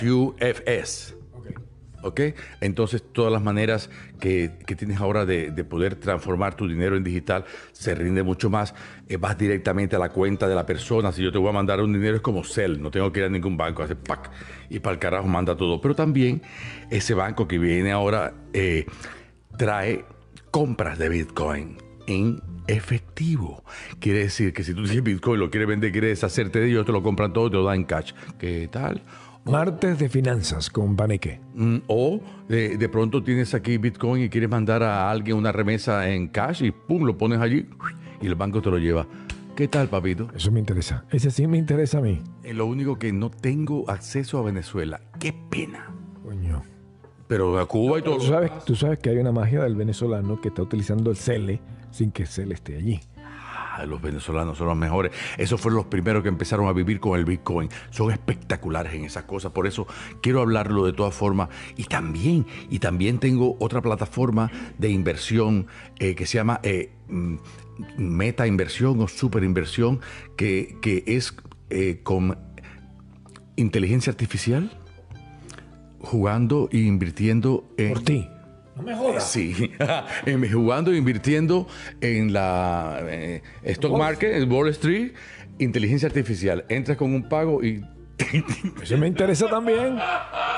[0.00, 1.14] QFS.
[2.02, 2.20] ¿Ok?
[2.60, 3.90] Entonces, todas las maneras
[4.20, 8.50] que, que tienes ahora de, de poder transformar tu dinero en digital se rinde mucho
[8.50, 8.74] más.
[9.08, 11.12] Eh, vas directamente a la cuenta de la persona.
[11.12, 12.80] Si yo te voy a mandar un dinero, es como Cell.
[12.80, 13.82] No tengo que ir a ningún banco.
[13.82, 14.30] Hace pack
[14.68, 15.80] y para el carajo manda todo.
[15.80, 16.42] Pero también
[16.90, 18.86] ese banco que viene ahora eh,
[19.56, 20.04] trae
[20.50, 23.64] compras de Bitcoin en efectivo.
[24.00, 26.92] Quiere decir que si tú tienes Bitcoin, lo quieres vender, quieres deshacerte de ellos, te
[26.92, 28.12] lo compran todo te lo dan en cash.
[28.38, 29.02] ¿Qué tal?
[29.44, 31.40] Martes de finanzas con Paneque.
[31.54, 36.08] Mm, O de, de pronto tienes aquí Bitcoin y quieres mandar a alguien una remesa
[36.08, 37.66] en cash y pum, lo pones allí
[38.20, 39.06] y el banco te lo lleva.
[39.56, 40.28] ¿Qué tal, papito?
[40.34, 41.04] Eso me interesa.
[41.10, 42.22] Ese sí me interesa a mí.
[42.42, 45.00] Es lo único que no tengo acceso a Venezuela.
[45.18, 45.90] Qué pena.
[46.22, 46.62] Coño.
[47.28, 48.16] Pero a Cuba y todo.
[48.18, 51.60] Tú sabes, tú sabes que hay una magia del venezolano que está utilizando el CELE
[51.90, 53.00] sin que el CELE esté allí.
[53.74, 55.12] Ah, los venezolanos son los mejores.
[55.38, 57.70] Esos fueron los primeros que empezaron a vivir con el Bitcoin.
[57.90, 59.52] Son espectaculares en esas cosas.
[59.52, 59.86] Por eso
[60.20, 61.48] quiero hablarlo de todas formas.
[61.76, 65.68] Y también, y también tengo otra plataforma de inversión
[65.98, 67.36] eh, que se llama eh, mm,
[67.96, 70.00] Meta Inversión o Super Inversión,
[70.36, 71.34] que, que es
[71.70, 72.38] eh, con
[73.56, 74.70] inteligencia artificial
[75.98, 77.94] jugando e invirtiendo en...
[77.94, 78.28] Por ti.
[79.20, 79.70] Sí,
[80.26, 81.66] en- jugando e invirtiendo
[82.00, 85.12] en la eh, stock market, en Wall Street,
[85.58, 86.64] inteligencia artificial.
[86.68, 87.84] Entras con un pago y...
[88.82, 89.98] Ese me interesa también.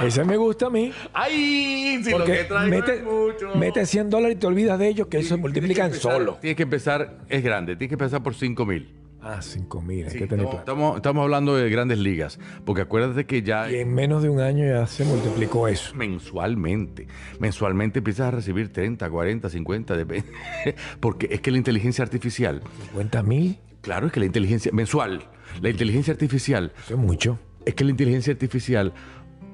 [0.05, 0.93] Ese me gusta a mí.
[1.15, 2.01] ¡Ay!
[2.05, 3.55] Si lo Porque que traigo mete, es mucho.
[3.57, 6.35] mete 100 dólares y te olvidas de ellos, que eso se multiplican que empezar- solo.
[6.41, 8.93] Tienes que empezar, es grande, tienes que empezar por 5 mil.
[9.27, 12.83] Ah, 5 mil, hay Sí, que tener estamos, estamos- estamos hablando de grandes ligas, porque
[12.83, 15.95] acuérdate que ya Y en menos de un año ya se multiplicó eso.
[15.95, 17.07] mensualmente,
[17.39, 20.29] mensualmente empiezas a recibir 30, 40, 50, depende.
[21.01, 22.61] porque es que la inteligencia artificial,
[22.91, 25.25] 50 mil, claro, es que la inteligencia mensual,
[25.63, 27.39] la inteligencia artificial eso es mucho.
[27.65, 28.93] es que la inteligencia artificial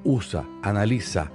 [0.03, 1.31] usa, analiza,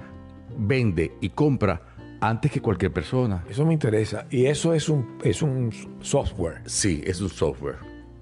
[0.57, 1.81] vende y compra
[2.21, 3.43] antes que cualquier persona.
[3.49, 4.25] Eso me interesa.
[4.29, 5.71] Y eso es un, es un
[6.01, 6.61] software.
[6.65, 7.75] Sí, es un software.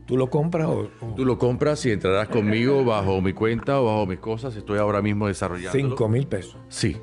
[0.06, 3.86] ¿Tú lo compras o, o Tú lo compras y entrarás conmigo bajo mi cuenta o
[3.86, 4.56] bajo mis cosas.
[4.56, 5.72] Estoy ahora mismo desarrollando.
[5.72, 6.58] 5 mil pesos?
[6.68, 6.98] Sí,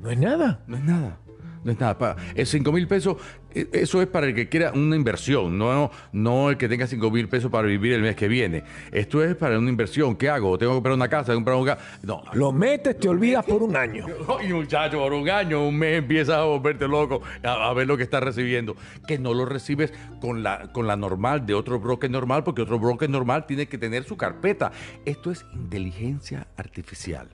[0.00, 0.62] No es nada.
[0.66, 1.20] no es nada.
[1.64, 1.96] No es nada.
[1.98, 3.16] Pa- Es 5 mil pesos,
[3.54, 7.10] eh, eso es para el que quiera una inversión, no, no el que tenga 5
[7.10, 8.64] mil pesos para vivir el mes que viene.
[8.92, 10.14] Esto es para una inversión.
[10.16, 10.56] ¿Qué hago?
[10.58, 11.32] ¿Tengo que comprar una casa?
[11.32, 12.22] ¿Tengo que comprar un No.
[12.34, 14.06] Lo metes, te olvidas por un año.
[14.46, 17.96] Y muchacho, por un año, un mes empiezas a volverte loco a, a ver lo
[17.96, 18.76] que estás recibiendo.
[19.06, 22.78] Que no lo recibes con la, con la normal de otro broker normal, porque otro
[22.78, 24.70] broker normal tiene que tener su carpeta.
[25.04, 27.28] Esto es inteligencia artificial.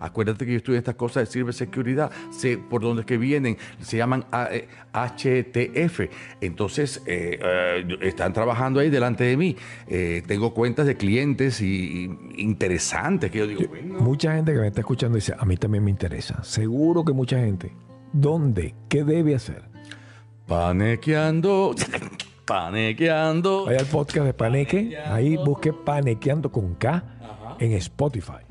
[0.00, 3.96] Acuérdate que yo estudié estas cosas de ciberseguridad, sé por dónde es que vienen, se
[3.96, 6.08] llaman A- eh, HTF.
[6.40, 9.56] Entonces, eh, eh, están trabajando ahí delante de mí.
[9.88, 11.66] Eh, tengo cuentas de clientes y,
[12.36, 14.00] y interesantes que yo digo, "Bueno".
[14.00, 16.42] Mucha gente que me está escuchando dice, a mí también me interesa.
[16.44, 17.72] Seguro que mucha gente.
[18.12, 18.74] ¿Dónde?
[18.88, 19.62] ¿Qué debe hacer?
[20.46, 21.74] Panequeando,
[22.46, 23.66] panequeando.
[23.66, 27.02] Vaya al podcast de Paneque, ahí busque Panequeando con K
[27.58, 28.45] en Spotify.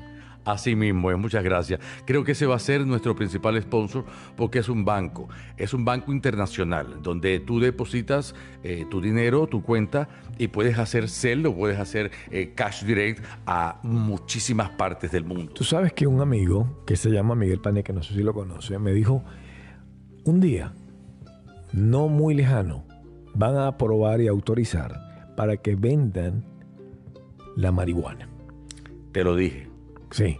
[0.46, 1.80] Así mismo muchas gracias.
[2.06, 4.04] Creo que ese va a ser nuestro principal sponsor
[4.36, 8.32] porque es un banco, es un banco internacional donde tú depositas
[8.62, 13.24] eh, tu dinero, tu cuenta y puedes hacer sell o puedes hacer eh, cash direct
[13.44, 15.52] a muchísimas partes del mundo.
[15.52, 18.78] Tú sabes que un amigo que se llama Miguel Paneque, no sé si lo conoce,
[18.78, 19.24] me dijo,
[20.24, 20.72] un día,
[21.72, 22.84] no muy lejano,
[23.34, 26.44] van a aprobar y autorizar para que vendan
[27.56, 28.28] la marihuana.
[29.10, 29.65] Te lo dije,
[30.16, 30.38] Sí.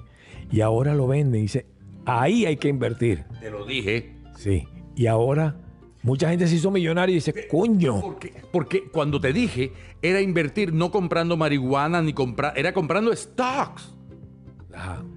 [0.51, 1.67] Y ahora lo venden y dice,
[2.07, 3.25] ahí hay que invertir.
[3.41, 4.17] te lo dije.
[4.37, 4.67] Sí.
[4.95, 5.57] Y ahora
[6.03, 8.01] mucha gente se hizo millonaria y dice, coño.
[8.01, 13.95] Porque, porque cuando te dije era invertir no comprando marihuana ni comprar, era comprando stocks.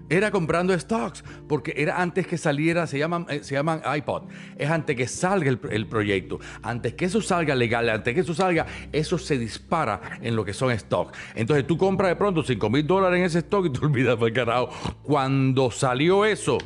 [0.10, 4.24] Era comprando stocks, porque era antes que saliera, se llaman, eh, se llaman iPod,
[4.58, 8.34] es antes que salga el, el proyecto, antes que eso salga legal, antes que eso
[8.34, 11.18] salga, eso se dispara en lo que son stocks.
[11.36, 14.34] Entonces tú compras de pronto 5 mil dólares en ese stock y te olvidas del
[14.34, 14.70] carajo.
[15.04, 16.58] Cuando salió eso,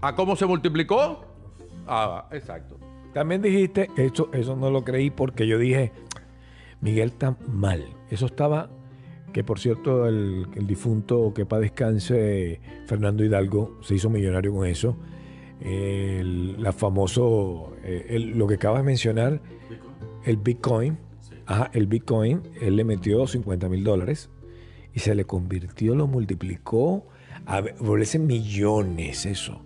[0.00, 1.26] ¿a cómo se multiplicó?
[1.86, 2.78] Ah, exacto.
[3.12, 5.92] También dijiste, eso, eso no lo creí porque yo dije,
[6.80, 7.84] Miguel está mal.
[8.10, 8.68] Eso estaba,
[9.34, 14.66] que por cierto, el, el difunto que para descanse, Fernando Hidalgo, se hizo millonario con
[14.66, 14.96] eso.
[15.60, 19.40] El, la famoso, eh, el- lo que acabas de mencionar,
[20.24, 20.98] el Bitcoin.
[21.46, 24.30] Ajá, el Bitcoin, él le metió 50 mil dólares
[24.94, 27.06] y se le convirtió, lo multiplicó
[27.46, 29.62] a volverse millones, eso.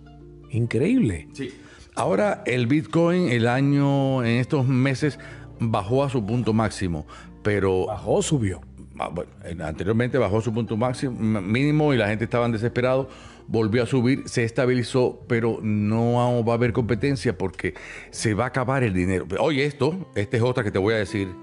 [0.51, 1.29] Increíble.
[1.33, 1.51] Sí.
[1.95, 5.19] Ahora el Bitcoin el año, en estos meses,
[5.59, 7.05] bajó a su punto máximo,
[7.43, 8.61] pero Bajó, subió.
[8.99, 9.31] Ah, bueno,
[9.65, 13.07] anteriormente bajó su punto máximo mínimo y la gente estaba desesperado,
[13.47, 17.75] volvió a subir, se estabilizó, pero no va a haber competencia porque
[18.11, 19.25] se va a acabar el dinero.
[19.39, 21.33] Oye, esto, esta es otra que te voy a decir,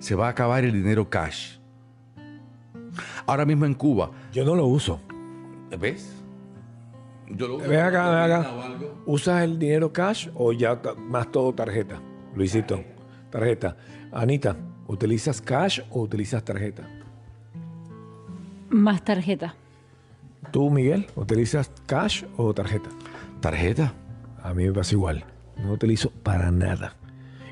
[0.00, 1.58] se va a acabar el dinero cash.
[3.26, 5.00] Ahora mismo en Cuba, Yo no lo uso.
[5.78, 6.16] ¿ves?
[7.28, 8.50] Yo lo uso Ven acá, ven acá.
[9.06, 12.02] ¿Usas el dinero cash o ya más todo tarjeta?
[12.34, 12.82] Luisito,
[13.30, 13.76] tarjeta.
[14.12, 14.56] Anita,
[14.88, 16.88] ¿utilizas cash o utilizas tarjeta?
[18.68, 19.54] Más tarjeta.
[20.50, 22.90] ¿Tú, Miguel, utilizas cash o tarjeta?
[23.40, 23.94] Tarjeta.
[24.42, 25.24] A mí me pasa igual.
[25.62, 26.96] No utilizo para nada.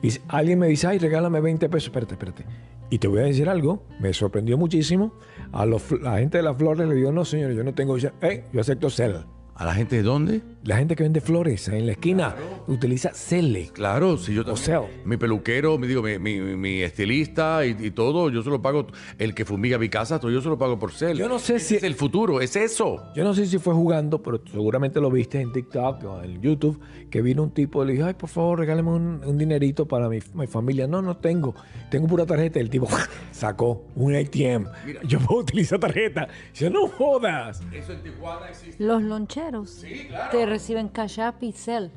[0.03, 1.89] Y si alguien me dice, ay, regálame 20 pesos.
[1.89, 2.45] Espérate, espérate.
[2.91, 3.85] Y te voy a decir algo.
[4.01, 5.15] Me sorprendió muchísimo.
[5.53, 7.97] A los la gente de las flores le digo, no, señor, yo no tengo...
[7.97, 9.25] Eh, yo acepto Cel.
[9.55, 10.43] ¿A la gente de dónde?
[10.65, 12.37] La gente que vende flores en la esquina
[12.69, 13.71] utiliza Cele.
[13.73, 14.65] Claro, si yo también.
[14.65, 18.63] sea- mi peluquero, mi, digo, mi, mi- mi estilista y, y todo, yo se lo
[18.63, 18.87] pago.
[19.19, 21.19] El que fumiga mi casa, todo yo se lo pago por cel.
[21.19, 23.03] Yo no sé Ese si- Es el futuro, es eso.
[23.17, 26.79] Yo no sé si fue jugando, pero seguramente lo viste en TikTok o en YouTube,
[27.11, 30.09] que vino un tipo y le dijo, ay, por favor, regálame un, un dinerito para
[30.09, 30.87] mi, mi familia.
[30.87, 31.57] No, no tengo.
[31.91, 32.61] Tengo pura tarjeta.
[32.61, 32.87] El tipo
[33.33, 34.67] sacó un ATM.
[35.09, 36.29] Yo puedo utilizar tarjeta.
[36.55, 37.61] Yo no jodas.
[37.73, 38.83] Eso en Tijuana existe.
[38.85, 39.85] Los loncheros
[40.31, 41.91] te reciben Cash App y Cel.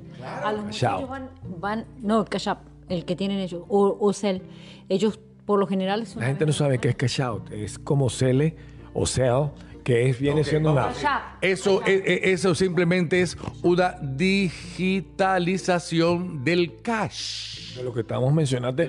[0.44, 1.30] A los muchachos van,
[1.60, 4.42] van, no, Cash App, el que tienen ellos, o, o Cel.
[4.90, 7.52] Ellos, por lo general, es La gente no sabe qué es cash out.
[7.52, 8.56] Es como Cele
[8.94, 9.50] o Cell,
[9.84, 10.90] que es, viene siendo una...
[11.42, 17.76] Eso, e- e- eso simplemente es una digitalización del cash.
[17.78, 18.84] De lo que estamos mencionando.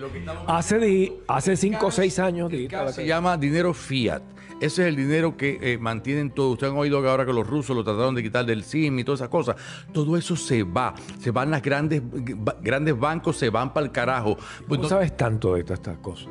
[0.47, 2.51] Hace, di- hace cinco o seis años.
[2.53, 4.23] El cash se llama dinero fiat.
[4.61, 6.53] Ese es el dinero que eh, mantienen todo.
[6.53, 9.05] Ustedes han oído que ahora que los rusos lo trataron de quitar del SIM y
[9.05, 9.57] todas esas cosas.
[9.93, 10.95] Todo eso se va.
[11.21, 12.03] Se van las grandes,
[12.63, 14.37] grandes bancos, se van para el carajo.
[14.37, 16.29] Pues ¿Cómo no- sabes tanto de todas estas cosas?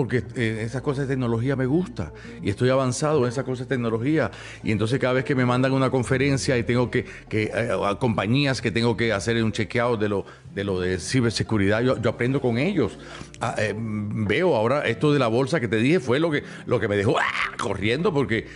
[0.00, 2.10] Porque eh, esas cosas de tecnología me gusta
[2.42, 4.30] y estoy avanzado en esas cosas de tecnología.
[4.64, 7.98] Y entonces cada vez que me mandan una conferencia y tengo que, que eh, a
[7.98, 10.24] compañías que tengo que hacer un chequeado de lo
[10.54, 12.98] de, lo de ciberseguridad, yo, yo aprendo con ellos.
[13.42, 16.80] Ah, eh, veo ahora esto de la bolsa que te dije fue lo que, lo
[16.80, 17.56] que me dejó ¡ah!
[17.58, 18.46] corriendo porque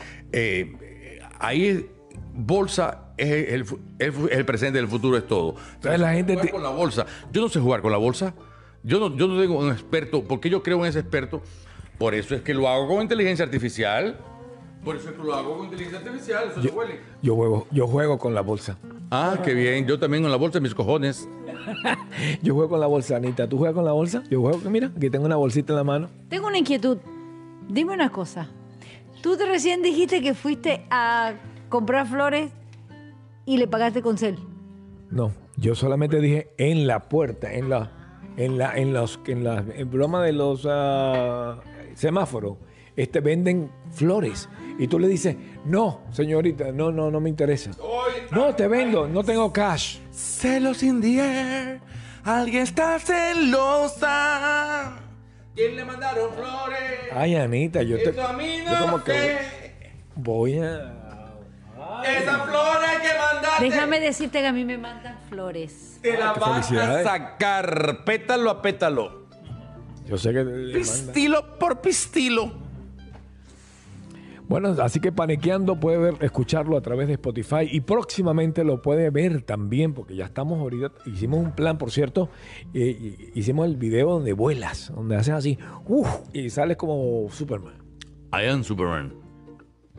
[1.40, 1.86] ahí
[2.32, 5.56] bolsa es el, presente, el futuro es todo.
[5.74, 7.06] Entonces la gente Jugar te- con la bolsa.
[7.32, 8.34] Yo no sé jugar con la bolsa.
[8.84, 10.22] Yo no, yo no tengo un experto.
[10.22, 11.42] porque yo creo en ese experto?
[11.98, 14.18] Por eso es que lo hago con inteligencia artificial.
[14.84, 16.50] Por eso es que lo hago con inteligencia artificial.
[16.50, 17.00] Eso se huele.
[17.22, 18.76] Yo juego, yo juego con la bolsa.
[19.10, 19.86] Ah, qué bien.
[19.86, 21.26] Yo también con la bolsa mis cojones.
[22.42, 23.48] Yo juego con la bolsa, Anita.
[23.48, 24.22] ¿Tú juegas con la bolsa?
[24.28, 26.10] Yo juego, mira, aquí tengo una bolsita en la mano.
[26.28, 26.98] Tengo una inquietud.
[27.68, 28.48] Dime una cosa.
[29.22, 31.34] Tú te recién dijiste que fuiste a
[31.70, 32.50] comprar flores
[33.46, 34.38] y le pagaste con cel.
[35.10, 38.03] No, yo solamente dije en la puerta, en la,
[38.36, 41.60] en la, en los, en la en broma de los ah,
[41.94, 42.56] semáforos,
[42.96, 47.70] este venden flores y tú le dices, no, señorita, no, no, no me interesa.
[48.30, 49.98] No, te vendo, no tengo cash.
[50.10, 51.80] Celos in the air.
[52.24, 54.96] Alguien está celosa.
[55.54, 56.80] ¿Quién le mandaron flores?
[57.12, 59.36] Ay, Anita, yo te, Eso a mí yo como que
[60.16, 61.03] voy a,
[62.04, 63.64] Esa flor hay que mandarte.
[63.64, 65.98] Déjame decirte que a mí me mandan flores.
[66.02, 67.06] Te la vas a felicidades.
[67.06, 69.26] sacar pétalo a pétalo.
[70.06, 70.44] yo sé que.
[70.74, 72.64] Pistilo por pistilo.
[74.46, 79.08] Bueno, así que Panequeando puede ver, escucharlo a través de Spotify y próximamente lo puede
[79.08, 82.28] ver también, porque ya estamos ahorita, hicimos un plan, por cierto,
[82.74, 87.74] eh, hicimos el video donde vuelas, donde haces así, uf, y sales como Superman.
[88.34, 89.23] I am Superman.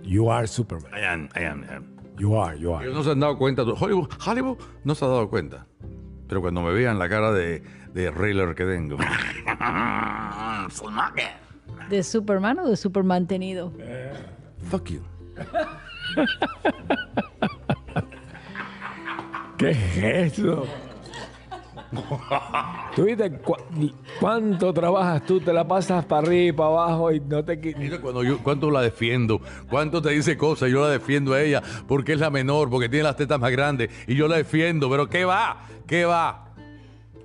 [0.05, 0.93] You are Superman.
[0.93, 1.95] I am, I am, I am.
[2.17, 2.85] You are, you are.
[2.85, 3.63] Ellos no se han dado cuenta.
[3.63, 5.65] Hollywood, Hollywood no se ha dado cuenta.
[6.27, 8.97] Pero cuando me vean la cara de, de Railer que tengo.
[11.89, 13.73] ¿De Superman o de Superman tenido?
[14.69, 15.01] Fuck you.
[19.57, 19.97] ¿Qué es
[20.39, 20.65] eso?
[22.95, 23.55] ¿Tú viste cu-
[24.19, 25.39] cuánto trabajas tú?
[25.39, 27.57] Te la pasas para arriba y para abajo y no te...
[27.77, 31.61] Mira cuando yo, cuánto la defiendo, cuánto te dice cosas, yo la defiendo a ella
[31.87, 35.07] porque es la menor, porque tiene las tetas más grandes y yo la defiendo, pero
[35.09, 35.61] ¿qué va?
[35.87, 36.41] ¿Qué va?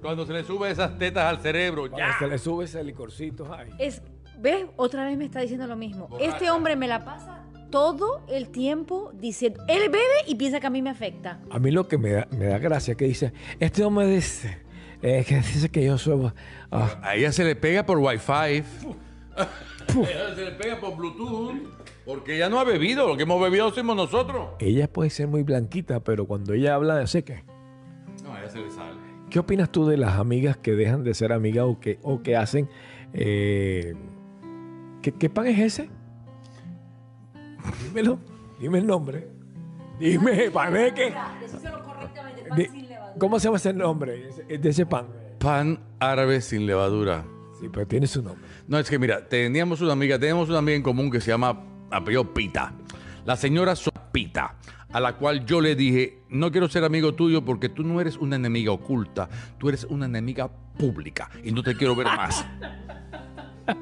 [0.03, 2.19] Cuando se le sube esas tetas al cerebro, Cuando ya.
[2.19, 3.69] se le sube ese licorcito, ay.
[3.79, 4.03] Es,
[4.39, 4.65] ¿Ves?
[4.77, 6.09] Otra vez me está diciendo lo mismo.
[6.19, 10.71] Este hombre me la pasa todo el tiempo diciendo, él bebe y piensa que a
[10.71, 11.41] mí me afecta.
[11.51, 14.59] A mí lo que me da, me da gracia es que dice, este hombre dice,
[15.03, 16.31] eh, que dice que yo soy...
[16.71, 18.31] ah, A ella se le pega por Wi-Fi.
[18.33, 19.49] A
[19.95, 21.55] ella se le pega por Bluetooth.
[22.05, 24.49] Porque ella no ha bebido, lo que hemos bebido somos nosotros.
[24.59, 27.45] ella puede ser muy blanquita, pero cuando ella habla, sé que...
[28.25, 28.99] No, a ella se le sale.
[29.29, 32.37] ¿Qué opinas tú de las amigas que dejan de ser amigas o que, o que
[32.37, 32.69] hacen...
[33.13, 33.95] eh,
[35.03, 35.91] ¿qué, ¿Qué pan es ese?
[37.85, 38.19] Dímelo,
[38.59, 39.29] dime el nombre.
[39.99, 41.13] Dime, paneque.
[42.57, 42.89] Di-
[43.19, 45.07] ¿Cómo se llama ese nombre de ese pan?
[45.39, 47.25] Pan árabe sin levadura.
[47.61, 48.43] Sí, pero tiene su nombre.
[48.69, 51.63] No, es que mira, teníamos una amiga, tenemos una amiga en común que se llama
[51.91, 52.73] apellido Pita.
[53.27, 54.55] La señora Sopita,
[54.91, 58.17] a la cual yo le dije, no quiero ser amigo tuyo porque tú no eres
[58.17, 60.49] una enemiga oculta, tú eres una enemiga
[60.79, 62.47] pública y no te quiero ver más.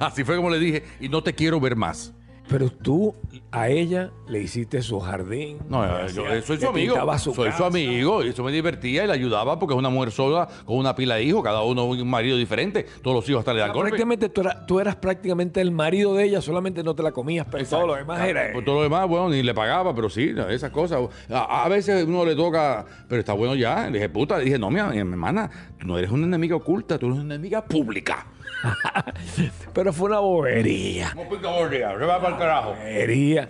[0.00, 2.14] Así fue como le dije, y no te quiero ver más.
[2.52, 3.14] Pero tú
[3.54, 5.58] a ella le hiciste su jardín.
[5.68, 7.18] No, yo, soy su amigo.
[7.18, 10.10] su soy su amigo y eso me divertía y le ayudaba porque es una mujer
[10.10, 12.86] sola con una pila de hijos, cada uno un marido diferente.
[13.02, 13.90] Todos los hijos hasta le dan golpe.
[13.90, 17.46] Prácticamente tú, eras- tú eras prácticamente el marido de ella, solamente no te la comías,
[17.50, 18.52] pero todo lo demás era.
[18.54, 21.00] Por todo lo demás, bueno, ni le pagaba, pero sí, esas cosas.
[21.30, 23.84] A, a veces uno le toca, pero está bueno ya.
[23.90, 26.98] Le dije, puta, le dije, no, mi, mi hermana, tú no eres una enemiga oculta,
[26.98, 28.26] tú eres una enemiga pública.
[29.74, 31.10] Pero fue una bobería.
[31.16, 31.98] ¿Cómo pica bordea?
[31.98, 32.70] Se va para el carajo.
[32.74, 33.41] Bobería.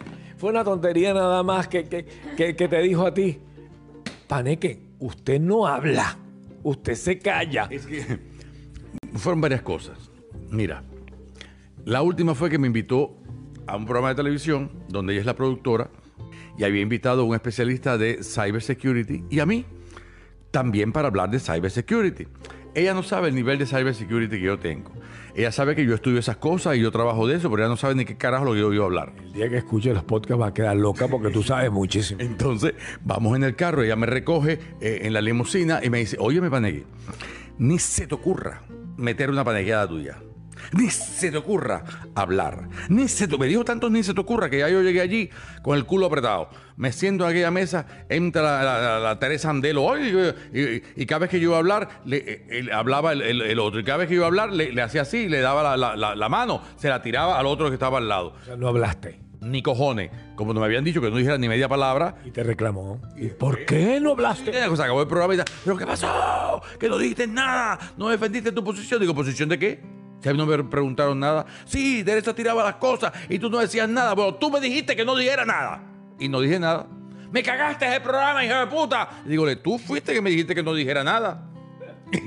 [0.42, 2.04] Fue una tontería nada más que, que,
[2.36, 3.38] que- te dijo a ti.
[4.26, 6.18] Paneque, usted no habla.
[6.64, 7.70] Usted se calla.
[9.14, 10.10] Fueron varias cosas.
[10.50, 10.82] Mira,
[11.84, 13.16] la última fue que me invitó
[13.68, 15.90] a un programa de televisión donde ella es la productora
[16.58, 19.64] y había invitado a un especialista de cybersecurity y a mí
[20.50, 22.26] también para hablar de cybersecurity.
[22.74, 24.90] ella no sabe el nivel de cybersecurity que yo tengo.
[25.34, 27.76] Ella sabe que yo estudio esas cosas y yo trabajo de eso, pero ella no
[27.76, 29.12] sabe ni qué carajo lo que yo a hablar.
[29.22, 32.20] El día que escuche los podcasts va a quedar loca porque tú sabes muchísimo.
[32.20, 36.16] Entonces, vamos en el carro, ella me recoge eh, en la limusina y me dice,
[36.20, 36.84] oye, me panegue,
[37.58, 38.62] ni se te ocurra
[38.96, 40.18] meter una panegueada tuya.
[40.72, 41.82] Ni se te ocurra
[42.14, 42.68] hablar.
[42.88, 45.30] Ni se te, me dijo tanto ni se te ocurra que ya yo llegué allí
[45.62, 46.48] con el culo apretado.
[46.76, 50.08] Me siento en aquella mesa, entra la, la- la- la Teresa Andelo, y,
[50.58, 52.16] y- y cada vez que yo iba a hablar, le,
[52.48, 53.80] eh, hablaba el, el- el otro.
[53.80, 56.28] Y cada vez que yo iba a hablar, le, le hacía así, le daba la,
[56.28, 58.34] mano, se la tiraba al otro que estaba al lado.
[58.40, 59.20] O sea, no hablaste.
[59.40, 60.10] Ni cojones.
[60.36, 63.00] Como no me habían dicho que no dijera ni media palabra, Y te reclamó.
[63.16, 64.52] ¿Y por qué no hablaste?
[64.52, 66.62] Ya, Se acabó el programa y tal, ¿Pero qué pasó?
[66.78, 67.76] Que no dijiste nada.
[67.96, 69.00] No defendiste tu posición.
[69.00, 69.80] Digo, ¿posición de qué?
[70.22, 71.44] Si a mí no me preguntaron nada.
[71.64, 74.14] Sí, Teresa tiraba las cosas y tú no decías nada.
[74.14, 75.82] Bueno, tú me dijiste que no dijera nada.
[76.20, 76.86] Y no dije nada.
[77.32, 79.08] Me cagaste el programa, hijo de puta.
[79.26, 81.48] Y dígole, tú fuiste que me dijiste que no dijera nada.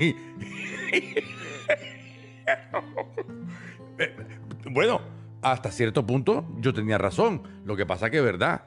[4.70, 5.00] bueno,
[5.40, 7.44] hasta cierto punto yo tenía razón.
[7.64, 8.64] Lo que pasa que es verdad.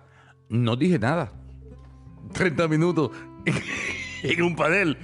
[0.50, 1.32] No dije nada.
[2.34, 3.12] 30 minutos
[4.24, 4.98] en un panel.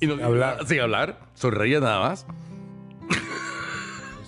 [0.00, 0.66] Y no dije hablar.
[0.66, 1.18] sin hablar.
[1.32, 2.26] Sonreía nada más.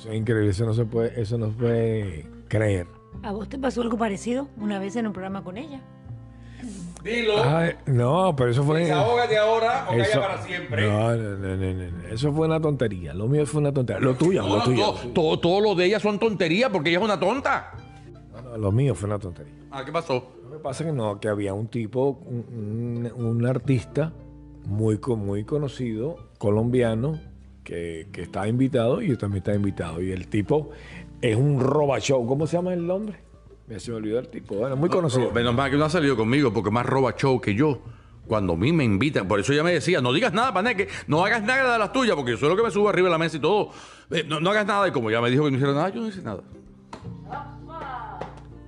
[0.07, 2.87] Eso es increíble, eso no se puede, eso no se puede creer.
[3.25, 5.81] ¿A vos te pasó algo parecido una vez en un programa con ella?
[7.03, 7.43] Dilo.
[7.45, 8.81] Ay, no, pero eso fue.
[8.81, 10.89] Desahógate ahora o calla eso- para siempre.
[10.89, 12.09] No, no, no, no, no, no.
[12.09, 13.15] Eso fue una tontería.
[13.15, 14.01] Lo mío fue una tontería.
[14.01, 14.85] Lo tuyo, No, lo no, tuyo.
[14.93, 17.73] todo, todo, todo lo de ella son tonterías porque ella es una tonta.
[18.33, 19.53] No, no, lo mío fue una tontería.
[19.71, 20.33] Ah, ¿qué pasó?
[20.45, 24.13] Lo que pasa es que no, que había un tipo, un, un- un artista
[24.65, 27.21] muy, muy conocido, colombiano,
[27.67, 30.01] que, que estaba invitado y yo también estaba invitado.
[30.01, 30.71] Y el tipo
[31.21, 32.25] es un roba show.
[32.27, 33.19] ¿Cómo se llama el nombre?
[33.67, 34.55] Me se me olvidó el tipo.
[34.55, 35.33] Bueno, muy conocido.
[35.33, 37.81] Menos mal que no ha salido conmigo porque más roba show que yo.
[38.29, 41.25] Cuando a mí me invitan, por eso ella me decía, no digas nada, paneque, no
[41.25, 43.19] hagas nada de las tuyas, porque yo soy lo que me subo arriba de la
[43.19, 43.71] mesa y todo.
[44.11, 46.01] Eh, no, no hagas nada, y como ya me dijo que no hiciera nada, yo
[46.01, 46.43] no hice nada.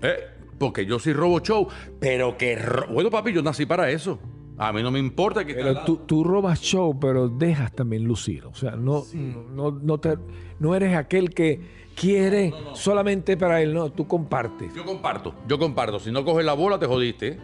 [0.02, 0.16] Eh,
[0.58, 1.66] porque yo sí robo show,
[1.98, 2.54] pero que...
[2.56, 4.18] ro- Bueno, papi, yo nací para eso.
[4.58, 5.54] A mí no me importa que...
[5.54, 8.44] Pero tú, tú robas show, pero dejas también lucir.
[8.46, 9.04] O sea, no,
[9.54, 10.18] no, no, te,
[10.58, 14.74] no eres aquel que quiere solamente para él, no, tú compartes.
[14.74, 15.98] Yo comparto, yo comparto.
[15.98, 17.28] Si no coges la bola, te jodiste.
[17.28, 17.38] ¿eh?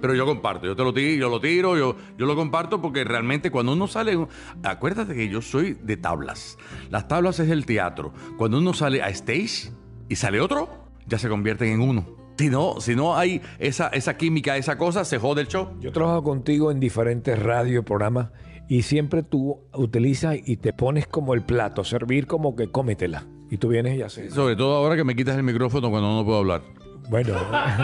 [0.00, 3.04] Pero yo comparto, yo te lo tiro, yo lo tiro, yo, yo lo comparto porque
[3.04, 4.26] realmente cuando uno sale,
[4.62, 6.56] acuérdate que yo soy de tablas.
[6.90, 8.12] Las tablas es el teatro.
[8.38, 9.72] Cuando uno sale a stage
[10.08, 10.70] y sale otro,
[11.06, 12.19] ya se convierten en uno.
[12.40, 15.76] Si no, si no hay esa, esa química, esa cosa, se jode el show.
[15.78, 18.30] Yo trabajo contigo en diferentes radio programas
[18.66, 23.26] y siempre tú utilizas y te pones como el plato, servir como que cómetela.
[23.50, 24.32] Y tú vienes y haces.
[24.32, 26.62] Sobre todo ahora que me quitas el micrófono cuando no puedo hablar.
[27.10, 27.34] Bueno.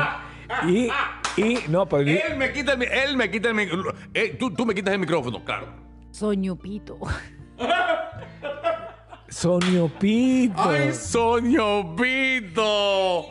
[0.67, 0.89] y,
[1.39, 3.93] y no, pero Él me quita el, él me quita el micrófono.
[4.39, 5.67] tú, tú me quitas el micrófono, claro.
[6.13, 6.99] Soñupito.
[9.29, 10.63] Sonio Pito.
[10.63, 13.27] ¡Ay, Soño Pito!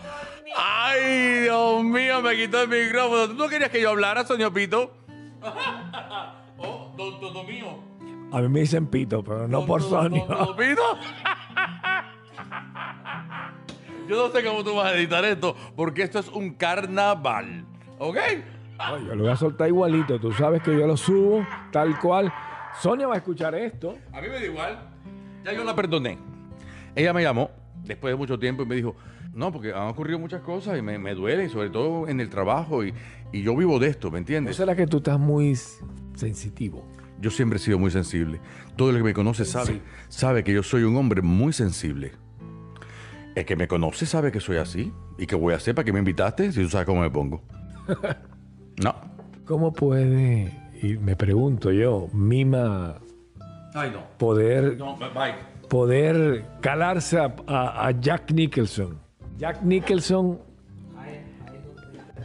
[0.56, 2.22] ¡Ay, Dios mío!
[2.22, 3.28] Me quitó el micrófono.
[3.28, 4.93] ¿Tú no querías que yo hablara, Soño Pito?
[6.58, 7.80] oh, don Todo mío.
[8.32, 10.26] A mí me dicen Pito, pero no por Sonio.
[10.26, 10.82] ¿Don Pito?
[14.10, 17.66] yo no sé cómo tú vas a editar esto, porque esto es un carnaval.
[17.99, 18.18] ¿Ok?
[18.78, 20.20] No, yo lo voy a soltar igualito.
[20.20, 22.32] Tú sabes que yo lo subo tal cual.
[22.82, 23.97] Sonia va a escuchar esto.
[24.12, 24.80] A mí me da igual.
[25.43, 26.18] Ya yo la perdoné.
[26.95, 27.49] Ella me llamó
[27.84, 28.95] después de mucho tiempo y me dijo,
[29.36, 32.83] no, porque han ocurrido muchas cosas y me, me duele, sobre todo en el trabajo,
[32.83, 32.93] y,
[33.31, 34.55] y yo vivo de esto, ¿me ¿No entiendes?
[34.55, 35.55] será que tú estás muy
[36.15, 36.83] sensitivo?
[37.21, 38.39] Yo siempre he sido muy sensible.
[38.75, 42.11] Todo el que me conoce sabe, sabe que yo soy un hombre muy sensible.
[43.36, 44.91] El que me conoce sabe que soy así.
[45.17, 47.41] ¿Y qué voy a hacer para que me invitaste si tú sabes cómo me pongo?
[48.77, 48.93] No.
[49.45, 52.97] ¿Cómo puede, y me pregunto yo, Mima
[53.73, 54.03] Ay, no.
[54.17, 55.36] poder, No, bye.
[55.69, 58.99] poder calarse a, a- a Jack Nicholson?
[59.38, 60.39] Jack Nicholson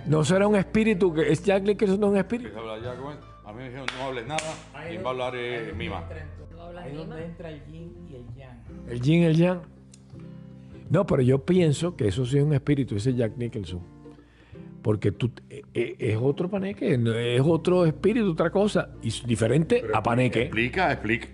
[0.07, 2.51] no será un espíritu que es Jack Nicholson no es un espíritu.
[2.59, 4.43] A mí me dijeron no hables nada.
[4.89, 6.05] ¿Quién va a hablar es Mima?
[6.79, 8.59] Ahí donde entra el yin y el yang.
[8.89, 9.61] El yin, el yang.
[10.89, 13.81] No, pero yo pienso que eso sí es un espíritu, ese Jack Nicholson.
[14.83, 16.95] Porque tú, eh, eh, es otro paneque,
[17.35, 18.91] es otro espíritu, otra cosa.
[19.03, 20.43] Y es diferente a paneque.
[20.43, 21.29] Explica, explica.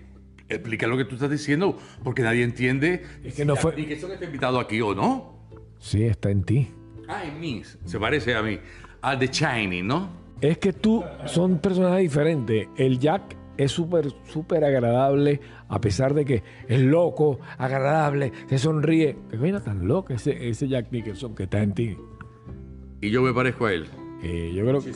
[0.49, 3.03] Explica lo que tú estás diciendo, porque nadie entiende.
[3.23, 5.36] Es que no fue- ¿Y que eso que está invitado aquí o no?
[5.79, 6.71] Sí, está en ti.
[7.07, 7.61] Ah, en mí.
[7.85, 8.59] Se parece a mí.
[9.01, 10.09] Al de Shining, ¿no?
[10.41, 12.67] Es que tú son personajes diferentes.
[12.77, 19.17] El Jack es súper, súper agradable, a pesar de que es loco, agradable, se sonríe.
[19.31, 21.97] Qué vaina tan loca ese, ese Jack Nicholson que está en ti.
[23.01, 23.87] Y yo me parezco a él.
[24.23, 24.91] Eh, yo creo que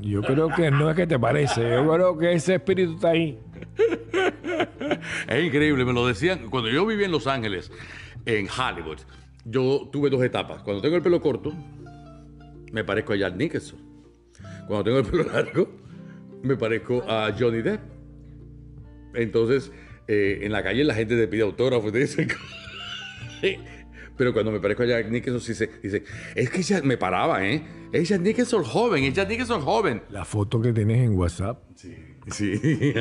[0.00, 3.38] yo creo que no es que te parece, yo creo que ese espíritu está ahí.
[5.28, 6.48] Es increíble, me lo decían.
[6.50, 7.70] Cuando yo vivía en Los Ángeles,
[8.26, 8.98] en Hollywood,
[9.44, 10.62] yo tuve dos etapas.
[10.62, 11.52] Cuando tengo el pelo corto,
[12.72, 13.78] me parezco a Jack Nicholson.
[14.66, 15.68] Cuando tengo el pelo largo,
[16.42, 17.80] me parezco a Johnny Depp.
[19.14, 19.72] Entonces,
[20.08, 22.26] eh, en la calle la gente te pide autógrafo y te dice...
[24.16, 26.04] Pero cuando me parezco a Jack Nicholson, dice, dice
[26.36, 27.64] es que ya me paraba, ¿eh?
[27.92, 30.02] Es Jack Nicholson joven, es Jack Nicholson joven.
[30.08, 31.64] La foto que tienes en WhatsApp.
[31.74, 31.96] Sí.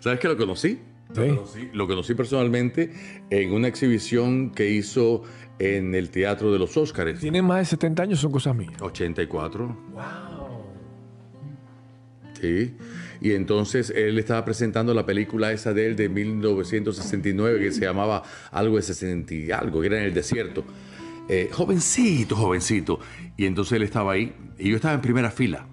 [0.00, 0.78] ¿Sabes que lo conocí?
[1.14, 2.92] Lo, conocí, lo conocí personalmente
[3.30, 5.22] en una exhibición que hizo
[5.58, 7.20] en el Teatro de los Óscares.
[7.20, 8.80] Tiene más de 70 años, son cosas mías.
[8.80, 9.76] 84.
[12.40, 12.74] Sí.
[13.20, 18.22] Y entonces él estaba presentando la película esa de él de 1969 que se llamaba
[18.50, 20.64] algo de 60 y algo, que era en el desierto.
[21.28, 22.98] Eh, jovencito, jovencito.
[23.36, 25.66] Y entonces él estaba ahí y yo estaba en primera fila.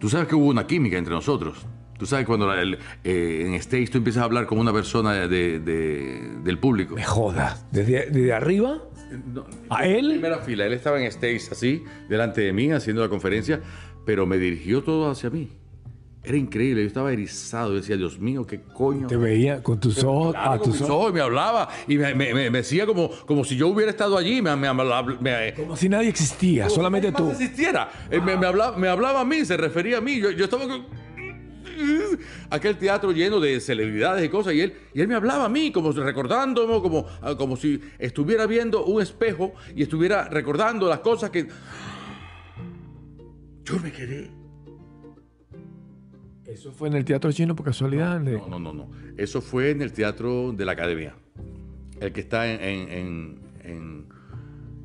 [0.00, 1.66] Tú sabes que hubo una química entre nosotros.
[2.00, 5.60] Tú sabes cuando el- eh, en stage tú empiezas a hablar con una persona de-
[5.60, 6.94] de- del público.
[6.96, 7.64] Me jodas.
[7.70, 8.82] Desde, desde arriba,
[9.34, 10.10] No, ¿A en él?
[10.12, 10.64] primera fila.
[10.66, 13.60] Él estaba en stage así, delante de mí, haciendo la conferencia,
[14.06, 15.50] pero me dirigió todo hacia mí.
[16.22, 19.06] Era increíble, yo estaba erizado, yo decía, Dios mío, qué coño.
[19.06, 20.36] te veía con tus ojos.
[20.38, 20.90] A tus ojos.
[20.90, 23.90] ojos, y me hablaba y me, me- me- me decía como, como si yo hubiera
[23.90, 27.30] estado allí, me, me, hablaba- me- Como si nadie existía, solamente tú.
[27.30, 27.90] existiera.
[28.10, 30.20] Me, me hablaba, me hablaba a mí, se refería a mí.
[30.20, 30.84] Yo, yo estaba con-
[32.50, 35.70] aquel teatro lleno de celebridades y cosas y él, y él me hablaba a mí
[35.72, 41.30] como recordándome, como, ah, como si estuviera viendo un espejo y estuviera recordando las cosas
[41.30, 41.48] que...
[43.64, 44.30] Yo me quedé.
[46.46, 48.18] Eso fue en el Teatro Chino por casualidad.
[48.20, 48.90] No, no, no, no.
[49.16, 51.14] Eso fue en el teatro de la academia.
[52.00, 52.60] El que está en...
[52.60, 54.08] en, en- en-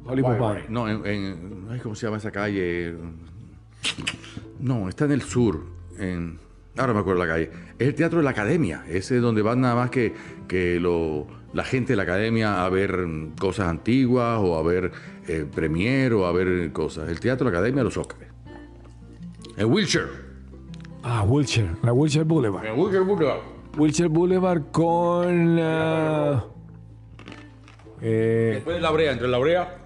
[0.08, 0.66] Hollywood Park.
[0.70, 2.94] no, en, en- ay, ¿Cómo se llama esa calle?
[4.60, 5.66] No, está en el sur.
[5.98, 6.38] En,
[6.78, 7.50] ahora me acuerdo la calle.
[7.80, 8.84] Es el teatro de la academia.
[8.88, 10.14] Ese es donde van nada más que,
[10.48, 14.92] que lo- la gente de la academia a ver mm, cosas antiguas o a ver
[15.28, 17.10] eh, premier o a ver cosas.
[17.10, 18.30] El teatro de la academia de los Óscares.
[19.58, 20.06] En Wilshire.
[21.04, 21.70] Ah, Wilshire.
[21.84, 22.66] La Wilshire Boulevard.
[22.66, 23.40] En Wilshire Boulevard.
[23.78, 25.58] Wilshire Boulevard con.
[28.02, 29.78] eh, Después de la brea, entre la brea.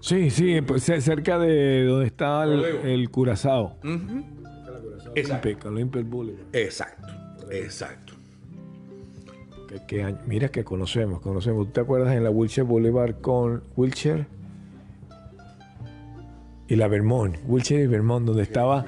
[0.00, 3.76] sí, sí, pues, ce- cerca de donde está el, el Curazao.
[5.14, 5.48] Exacto.
[5.48, 6.44] Olympic, Olympic Boulevard.
[6.52, 7.12] Exacto.
[7.50, 8.14] Exacto.
[9.68, 10.18] ¿Qué- qué año?
[10.26, 11.66] Mira que conocemos, conocemos.
[11.66, 14.26] ¿Tú te acuerdas en la Wilshire Boulevard con Wilshire?
[16.68, 18.84] Y la Vermont, Wilshire y Vermont, donde estaba.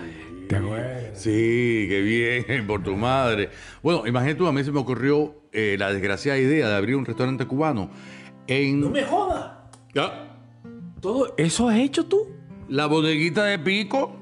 [0.49, 1.03] ¿Te acuerdas?
[1.21, 3.51] Sí, qué bien, por tu madre.
[3.83, 7.05] Bueno, imagínate tú, a mí se me ocurrió eh, la desgraciada idea de abrir un
[7.05, 7.91] restaurante cubano
[8.47, 8.81] en...
[8.81, 9.53] ¡No me jodas!
[11.01, 12.29] ¿Todo eso has hecho tú?
[12.69, 14.17] La bodeguita de pico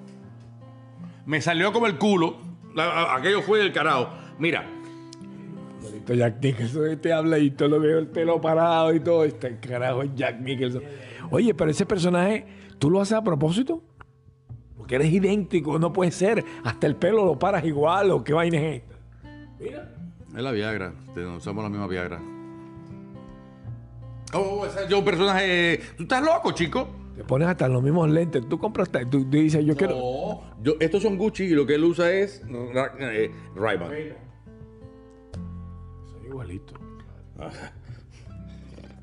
[1.27, 2.37] me salió como el culo.
[2.75, 4.09] La- a- aquello fue del carajo.
[4.39, 4.69] Mira,
[6.07, 9.25] Jack Nicholson te habla y todo lo veo el pelo parado y todo.
[9.25, 10.83] Este carajo es Jack Nicholson.
[11.31, 12.47] Oye, pero ese personaje,
[12.79, 13.83] ¿tú lo haces a propósito?
[14.77, 16.45] Porque eres idéntico, no puede ser.
[16.65, 18.95] Hasta el pelo lo paras igual o qué vaina es esta.
[20.37, 20.93] es la Viagra.
[21.37, 22.21] Usamos la misma Viagra.
[24.35, 25.81] Oh, ese es yo un personaje...
[25.97, 26.89] ¿Tú estás loco, chico?
[27.17, 28.49] Te pones hasta los mismos lentes.
[28.49, 29.95] Tú compras, tú, tú dices, yo quiero.
[29.95, 32.43] No, estos son Gucci y lo que él usa es
[33.01, 33.91] eh, Ray-Ban.
[36.11, 36.75] Soy igualito.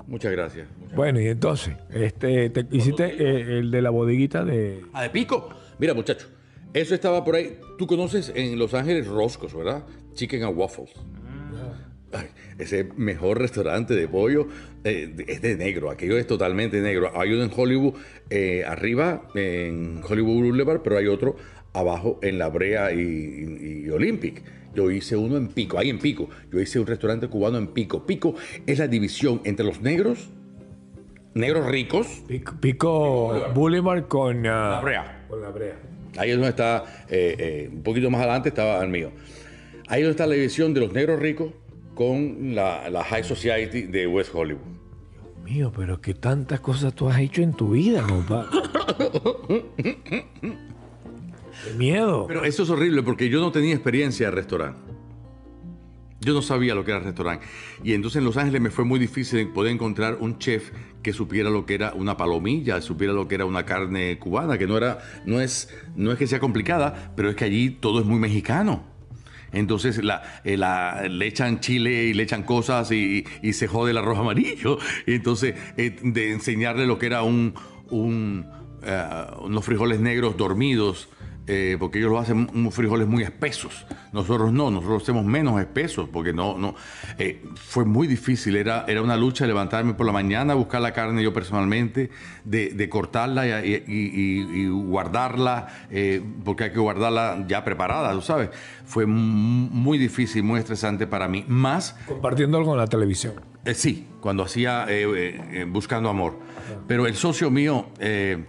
[0.06, 0.68] Muchas gracias.
[0.94, 4.84] Bueno, y entonces, este, te hiciste eh, el de la bodeguita de.
[4.92, 5.48] Ah, de pico.
[5.78, 6.28] Mira, muchacho,
[6.74, 7.58] eso estaba por ahí.
[7.78, 9.84] Tú conoces en Los Ángeles Roscos, ¿verdad?
[10.14, 10.90] Chicken and Waffles.
[12.12, 12.26] Ay,
[12.58, 14.46] ese mejor restaurante de pollo
[14.84, 15.90] eh, es de negro.
[15.90, 17.10] Aquello es totalmente negro.
[17.18, 17.94] Hay uno en Hollywood,
[18.30, 21.36] eh, arriba, en Hollywood Boulevard, pero hay otro
[21.72, 24.42] abajo en La Brea y, y- y Olympic.
[24.74, 26.28] Yo hice uno en Pico, ahí en Pico.
[26.50, 28.06] Yo hice un restaurante cubano en Pico.
[28.06, 28.34] Pico
[28.66, 30.30] es la división entre los negros,
[31.34, 34.46] negros ricos, Pico, Pico Boulevard con.
[34.46, 35.24] ah, La Brea.
[35.28, 35.76] Con la brea.
[36.18, 39.12] Ahí es donde está, eh, un poquito más adelante estaba el mío.
[39.88, 41.52] Ahí es donde está la división de los negros ricos
[41.94, 44.60] con la, la High Society de West Hollywood.
[45.44, 48.48] Mío, pero qué tantas cosas tú has hecho en tu vida, compadre.
[51.64, 52.26] Qué miedo.
[52.26, 54.80] Pero eso es horrible porque yo no tenía experiencia de restaurante.
[56.20, 57.44] Yo no sabía lo que era restaurante.
[57.82, 60.70] Y entonces en Los Ángeles me fue muy difícil poder encontrar un chef
[61.02, 64.68] que supiera lo que era una palomilla, supiera lo que era una carne cubana, que
[64.68, 68.06] no era, no es, no es que sea complicada, pero es que allí todo es
[68.06, 68.91] muy mexicano.
[69.52, 70.56] Entonces la, eh,
[71.08, 74.78] le echan chile y le echan cosas y, y se jode el arroz amarillo.
[75.06, 77.54] Entonces eh, de enseñarle lo que era un,
[77.90, 78.46] un,
[78.82, 81.08] eh, unos frijoles negros dormidos,
[81.54, 83.84] eh, porque ellos lo hacen unos frijoles muy espesos.
[84.12, 86.74] Nosotros no, nosotros hacemos menos espesos, porque no, no.
[87.18, 91.22] eh, fue muy difícil, era, era una lucha levantarme por la mañana, buscar la carne
[91.22, 92.10] yo personalmente,
[92.44, 98.12] de, de cortarla y, y- y- y guardarla, eh, porque hay que guardarla ya preparada,
[98.12, 98.50] tú sabes.
[98.86, 101.44] Fue muy difícil, muy estresante para mí.
[101.48, 103.34] Más Compartiéndolo con la televisión.
[103.74, 104.86] sí, cuando hacía
[105.68, 106.38] Buscando Amor.
[106.86, 108.44] Pero el socio mío, eh,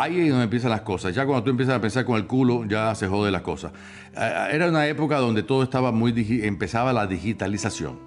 [0.00, 1.14] ahí es donde empiezan las cosas.
[1.14, 3.72] Ya cuando tú empiezas a pensar con el culo, ya se jode las cosas.
[4.16, 6.14] Eh, era una época donde todo estaba muy...
[6.42, 7.98] empezaba la digitalización.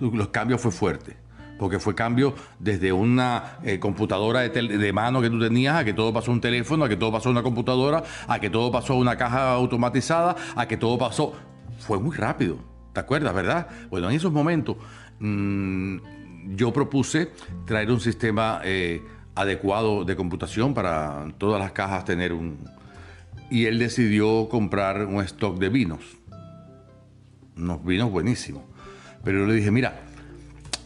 [0.00, 1.16] Los cambios fue fuerte.
[1.58, 6.10] Porque fue cambio desde una eh, computadora de, mano que tú tenías a que todo
[6.10, 8.94] pasó a un teléfono, a que todo pasó a una computadora, a que todo pasó
[8.94, 11.34] a una caja automatizada, a que todo pasó.
[11.78, 12.56] Fue muy rápido.
[12.94, 13.68] ¿Te acuerdas, verdad?
[13.90, 14.76] Bueno, en esos momentos
[15.18, 15.98] mm,
[16.56, 17.30] yo propuse
[17.66, 19.02] traer un sistema eh,
[19.34, 22.58] adecuado de computación para todas las cajas tener un...
[23.50, 26.00] Y él decidió comprar un stock de vinos.
[27.56, 28.62] Unos vinos buenísimos.
[29.24, 30.00] Pero yo le dije, mira,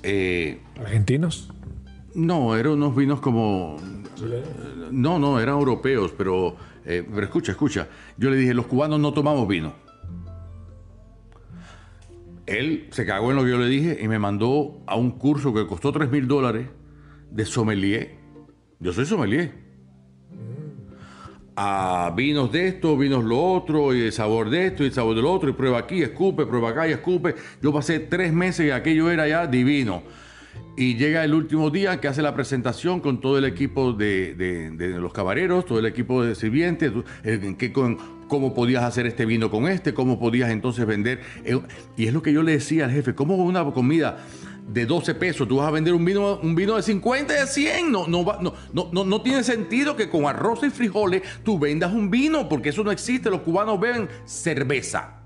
[0.03, 1.51] eh, ¿Argentinos?
[2.14, 3.76] no, eran unos vinos como...
[4.90, 7.88] No, no, eran europeos, pero, eh, pero escucha, escucha.
[8.16, 9.72] Yo le dije, los cubanos no tomamos vino.
[12.47, 15.55] Él se cagó en lo que yo le dije y me mandó a un curso
[15.55, 16.68] que costó 3 mil dólares
[17.30, 18.24] de sommelier.
[18.81, 19.53] Yo soy sommelier.
[21.57, 25.14] A vinos de esto, vinos lo otro, y el sabor de esto, y el sabor
[25.14, 27.37] del otro, y prueba aquí, escupe, prueba acá y escupe.
[27.62, 30.03] Yo pasé tres meses y aquello era ya divino.
[30.77, 34.70] Y llega el último día que hace la presentación con todo el equipo de, de-
[34.72, 39.25] de los camareros, todo el equipo de sirvientes, el- que con, cómo podías hacer este
[39.25, 41.20] vino con este, cómo podías entonces vender.
[41.45, 41.61] Eh,
[41.97, 44.18] Y es lo que yo le decía al jefe, ¿cómo una comida
[44.67, 47.47] de 12 pesos tú vas a vender un vino, un vino de 50 y de
[47.47, 47.93] 100?
[47.93, 51.59] No, no, va- no, no, no, no tiene sentido que con arroz y frijoles tú
[51.59, 53.31] vendas un vino, porque eso no existe.
[53.31, 55.21] Los cubanos beben cerveza,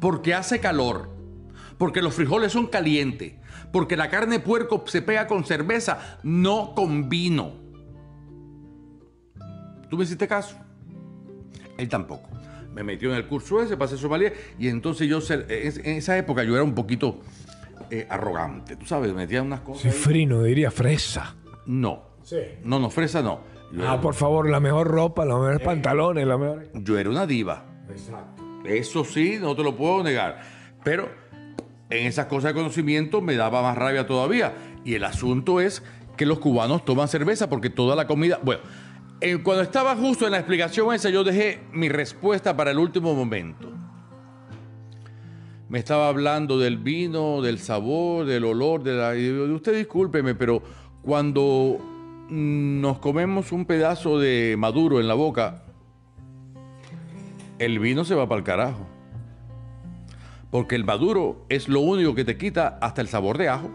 [0.00, 1.10] porque hace calor,
[1.78, 3.34] porque los frijoles son calientes,
[3.72, 7.52] porque la carne de puerco se pega con cerveza, no con vino.
[9.88, 10.56] ¿Tú me hiciste caso?
[11.78, 12.28] Él tampoco.
[12.74, 16.54] Me metió en el curso ese, pasé somalía, y entonces yo, en esa época yo
[16.54, 17.20] era un poquito
[17.90, 19.86] eh, arrogante, tú sabes, metía unas cosas.
[19.86, 19.90] ahí.
[19.92, 21.36] Cifrino, diría fresa.
[21.66, 22.02] No.
[22.64, 23.40] No, no, fresa no.
[23.72, 26.68] Yo, Ah, era, por favor, la mejor ropa, los mejores pantalones, la mejor...
[26.74, 27.64] yo era una diva.
[28.64, 30.40] Eso sí, no te lo puedo negar.
[30.82, 31.08] Pero
[31.90, 34.54] en esas cosas de conocimiento me daba más rabia todavía.
[34.84, 35.82] Y el asunto es
[36.16, 38.38] que los cubanos toman cerveza porque toda la comida.
[38.42, 38.62] Bueno,
[39.20, 43.14] eh, cuando estaba justo en la explicación esa, yo dejé mi respuesta para el último
[43.14, 43.72] momento.
[45.68, 49.54] Me estaba hablando del vino, del sabor, del olor, de la.
[49.54, 50.62] Usted discúlpeme, pero
[51.02, 51.78] cuando
[52.28, 55.64] nos comemos un pedazo de maduro en la boca,
[57.58, 58.86] el vino se va para el carajo.
[60.50, 63.70] Porque el maduro es lo único que te quita hasta el sabor de ajo.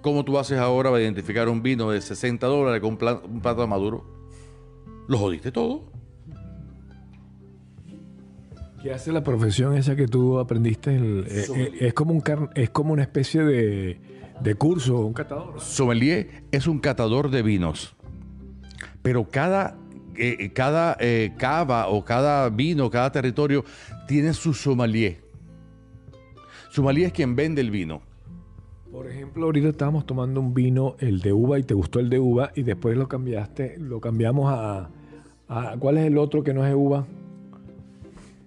[0.00, 3.40] ¿Cómo tú haces ahora para identificar un vino de 60 dólares con un, pla- un
[3.40, 4.04] plato de maduro?
[5.06, 5.84] Lo jodiste todo.
[8.82, 10.96] ¿Qué hace la profesión esa que tú aprendiste?
[10.96, 14.00] El- eh, eh, es, como un car- es como una especie de,
[14.40, 15.60] de curso, un catador.
[15.60, 17.94] Sommelier es un catador de vinos.
[19.02, 19.76] Pero cada,
[20.16, 23.64] eh, cada eh, cava o cada vino, cada territorio
[24.08, 25.20] tiene su sommelier.
[26.70, 28.02] Sommelier es quien vende el vino.
[28.90, 32.18] Por ejemplo, ahorita estábamos tomando un vino, el de uva, y te gustó el de
[32.18, 34.90] uva, y después lo cambiaste, lo cambiamos a,
[35.48, 37.06] a- ¿cuál es el otro que no es de uva?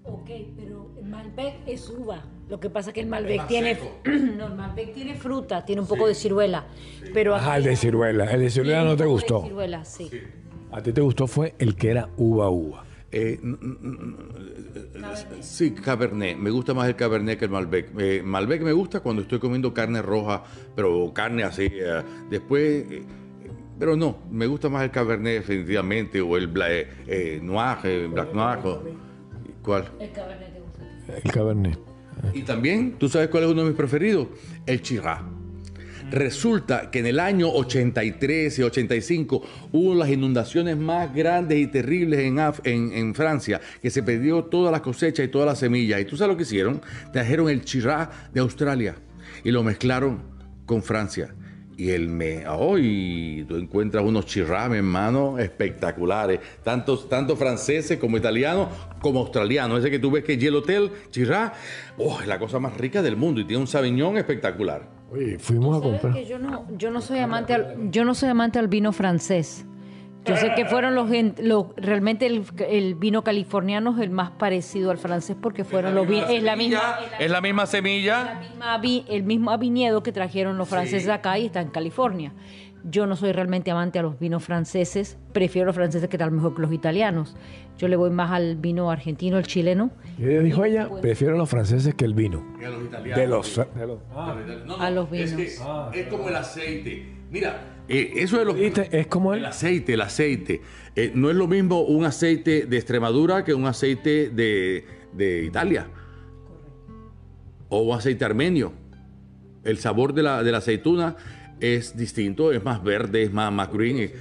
[0.08, 2.24] Ok, pero el Malbec es uva.
[2.48, 3.78] Lo que pasa es que el Malbec tiene.
[4.38, 6.66] no, el Malbec tiene fruta, tiene un poco de ciruela.
[7.14, 8.26] Pero Ajá, el de ciruela.
[8.32, 9.42] El de ciruela no te de gustó.
[9.44, 10.10] ciruela, sí.
[10.72, 12.84] A ti te gustó fue el que era uva uva.
[13.12, 13.40] Eh,
[15.42, 16.38] sí, Cabernet.
[16.38, 17.90] Me gusta más el Cabernet que el Malbec.
[18.00, 20.44] Eh, Malbec me gusta cuando estoy comiendo carne roja,
[20.76, 21.70] pero carne así.
[21.72, 23.04] eh, después, eh,
[23.80, 28.08] pero no, me gusta más el Cabernet definitivamente, o el Bla- eh, eh, Noir, eh,
[28.12, 28.60] Black Noir.
[28.66, 29.05] o-
[29.66, 29.86] ¿Cuál?
[30.00, 30.50] El Cabernet.
[31.24, 31.80] El Cabernet.
[32.34, 34.28] Y también, ¿tú sabes cuál es uno de mis preferidos?
[34.66, 35.24] El Chirá.
[36.12, 39.42] Resulta que en el año 83 y 85
[39.72, 44.44] hubo las inundaciones más grandes y terribles en, Af- en, en Francia, que se perdió
[44.44, 46.00] todas las cosechas y todas las semillas.
[46.00, 46.80] ¿Y tú sabes lo que hicieron?
[47.12, 48.96] Trajeron el Chirá de Australia
[49.44, 50.22] y lo mezclaron
[50.68, 51.34] con Francia.
[51.78, 58.18] Y el me hoy tú encuentras unos chirrá, mi hermano, espectaculares, tanto, tanto franceses como
[58.18, 58.70] italianos
[59.02, 59.80] como australianos.
[59.80, 61.54] Ese que tú ves que es Yellow Hotel, chirrá,
[61.98, 64.88] oh, es la cosa más rica del mundo y tiene un sabiñón espectacular.
[65.12, 66.14] Oye, fuimos a ¿Sabes comprar.
[66.22, 69.66] que yo no, yo no soy amante al, yo no soy amante al vino francés.
[70.26, 71.10] Yo sé que fueron los,
[71.78, 76.20] realmente el, el vino californiano es el más parecido al francés porque fueron los vi-
[76.30, 78.40] es la misma es la misma semilla.
[78.50, 82.34] misma vi- el mismo viñedo que trajeron los franceses acá y está en California.
[82.88, 86.54] Yo no soy realmente amante a los vinos franceses, prefiero los franceses que tal mejor
[86.56, 87.36] que los italianos.
[87.80, 89.90] Yo le voy más al vino argentino, el chileno,
[90.20, 92.44] Y ella dijo ella, prefiero los franceses que el vino.
[92.60, 93.18] Que a los italianos.
[93.18, 94.00] De los, de los-
[94.68, 95.60] No, a los es vinos.
[95.94, 97.12] es como el aceite.
[97.32, 98.90] Mira, eh, eso de los ¿Viste?
[98.92, 99.46] Es como El el...
[99.46, 100.62] aceite, el aceite.
[100.96, 105.88] Eh, no es lo mismo un aceite de Extremadura que un aceite de, de Italia.
[107.70, 108.74] O un aceite armenio.
[109.64, 111.16] El sabor de la, de la aceituna
[111.60, 114.12] es distinto, es más verde, es más, más green.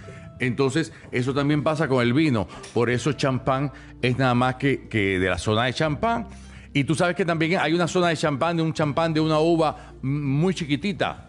[0.41, 2.49] Entonces, eso también pasa con el vino.
[2.73, 3.73] Por eso champán
[4.03, 6.28] es nada más que, que de la zona de champán.
[6.73, 9.39] Y tú sabes que también hay una zona de champán, de un champán de una
[9.39, 11.28] uva muy chiquitita.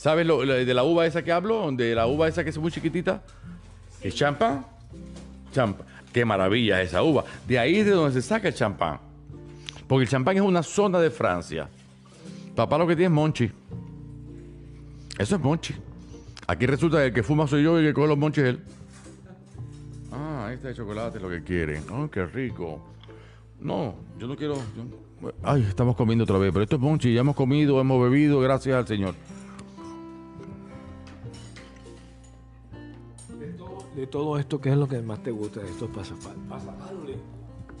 [0.00, 1.70] ¿Sabes lo, de la uva esa que hablo?
[1.72, 3.22] De la uva esa que es muy chiquitita.
[4.00, 4.64] ¿Es champán?
[5.52, 5.86] Champán.
[6.10, 7.22] Qué maravilla esa uva.
[7.46, 8.98] De ahí es de donde se saca el champán.
[9.86, 11.68] Porque el champán es una zona de Francia.
[12.56, 13.50] Papá lo que tiene es monchi.
[15.18, 15.74] Eso es monchi.
[16.46, 18.48] Aquí resulta que el que fuma soy yo y el que coge los monchis es
[18.54, 18.60] él.
[20.12, 21.84] Ah, está el chocolate, lo que quieren.
[21.92, 22.80] Oh, qué rico.
[23.60, 24.54] No, yo no quiero.
[24.54, 27.12] yo- Ay, estamos comiendo otra vez, pero esto es monchi.
[27.12, 29.14] Ya hemos comido, hemos bebido, gracias al Señor.
[34.10, 36.38] Todo esto, ¿qué es lo que más te gusta de estos pasapalos?
[36.48, 37.18] Pasapalos, le-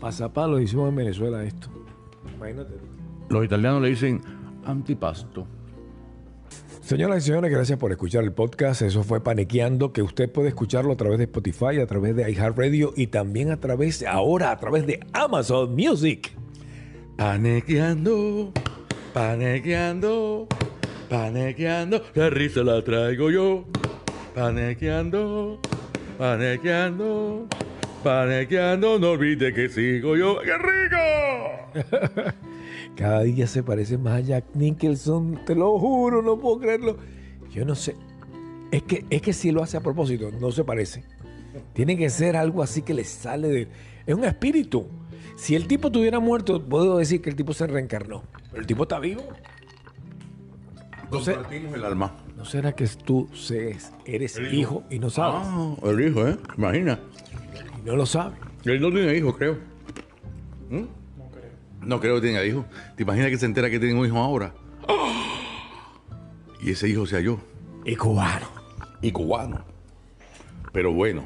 [0.00, 1.68] pasapalos, hicimos en Venezuela esto.
[2.36, 2.74] Imagínate.
[3.28, 4.20] Los italianos le dicen
[4.64, 5.46] antipasto.
[6.82, 8.82] Señoras y señores, gracias por escuchar el podcast.
[8.82, 12.92] Eso fue Panequeando, que usted puede escucharlo a través de Spotify, a través de iHeartRadio
[12.96, 16.32] y también a través, ahora, a través de Amazon Music.
[17.16, 18.50] Panequeando,
[19.12, 20.48] panequeando,
[21.08, 23.64] panequeando, la risa la traigo yo.
[24.34, 25.60] Panequeando,
[26.20, 27.46] panequeando,
[28.04, 30.36] panequeando, no olvide que sigo yo.
[30.42, 32.32] ¡Qué rico!
[32.96, 36.98] Cada día se parece más a Jack Nicholson, te lo juro, no puedo creerlo.
[37.50, 37.96] Yo no sé.
[38.70, 41.04] Es que, es que si lo hace a propósito, no se parece.
[41.72, 43.68] Tiene que ser algo así que le sale de.
[44.06, 44.86] Es un espíritu.
[45.36, 48.22] Si el tipo tuviera muerto, puedo decir que el tipo se reencarnó.
[48.50, 49.22] Pero el tipo está vivo.
[51.22, 52.14] sé- Compartimos el alma.
[52.40, 55.42] ¿No será que tú seas, eres hijo y no sabes?
[55.44, 56.38] Ah, el hijo, ¿eh?
[56.56, 56.98] Imagina.
[57.78, 58.38] Y no lo sabes.
[58.64, 59.58] Él no tiene hijo, creo.
[60.70, 60.84] ¿Mm?
[61.86, 62.64] No creo que tenga hijo.
[62.96, 64.54] ¿Te imaginas que se entera que tiene un hijo ahora?
[66.62, 67.38] Y ese hijo sea yo.
[67.84, 68.46] Y cubano.
[69.02, 69.62] Y cubano.
[70.72, 71.24] Pero bueno.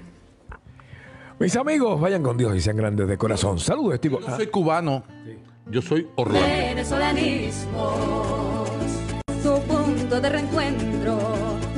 [1.38, 3.60] Mis amigos, vayan con Dios y sean grandes de corazón.
[3.60, 4.18] Saludos, Estivo.
[4.18, 5.04] Yo no soy cubano.
[5.70, 6.44] Yo soy Orlando.
[6.44, 8.53] Venezolanismos, su
[10.10, 11.16] de reencuentro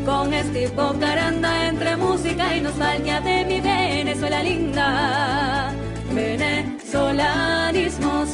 [0.05, 5.73] con Steve Caranda entre música y nostalgia de mi Venezuela linda.
[6.13, 8.31] Venezolanismos,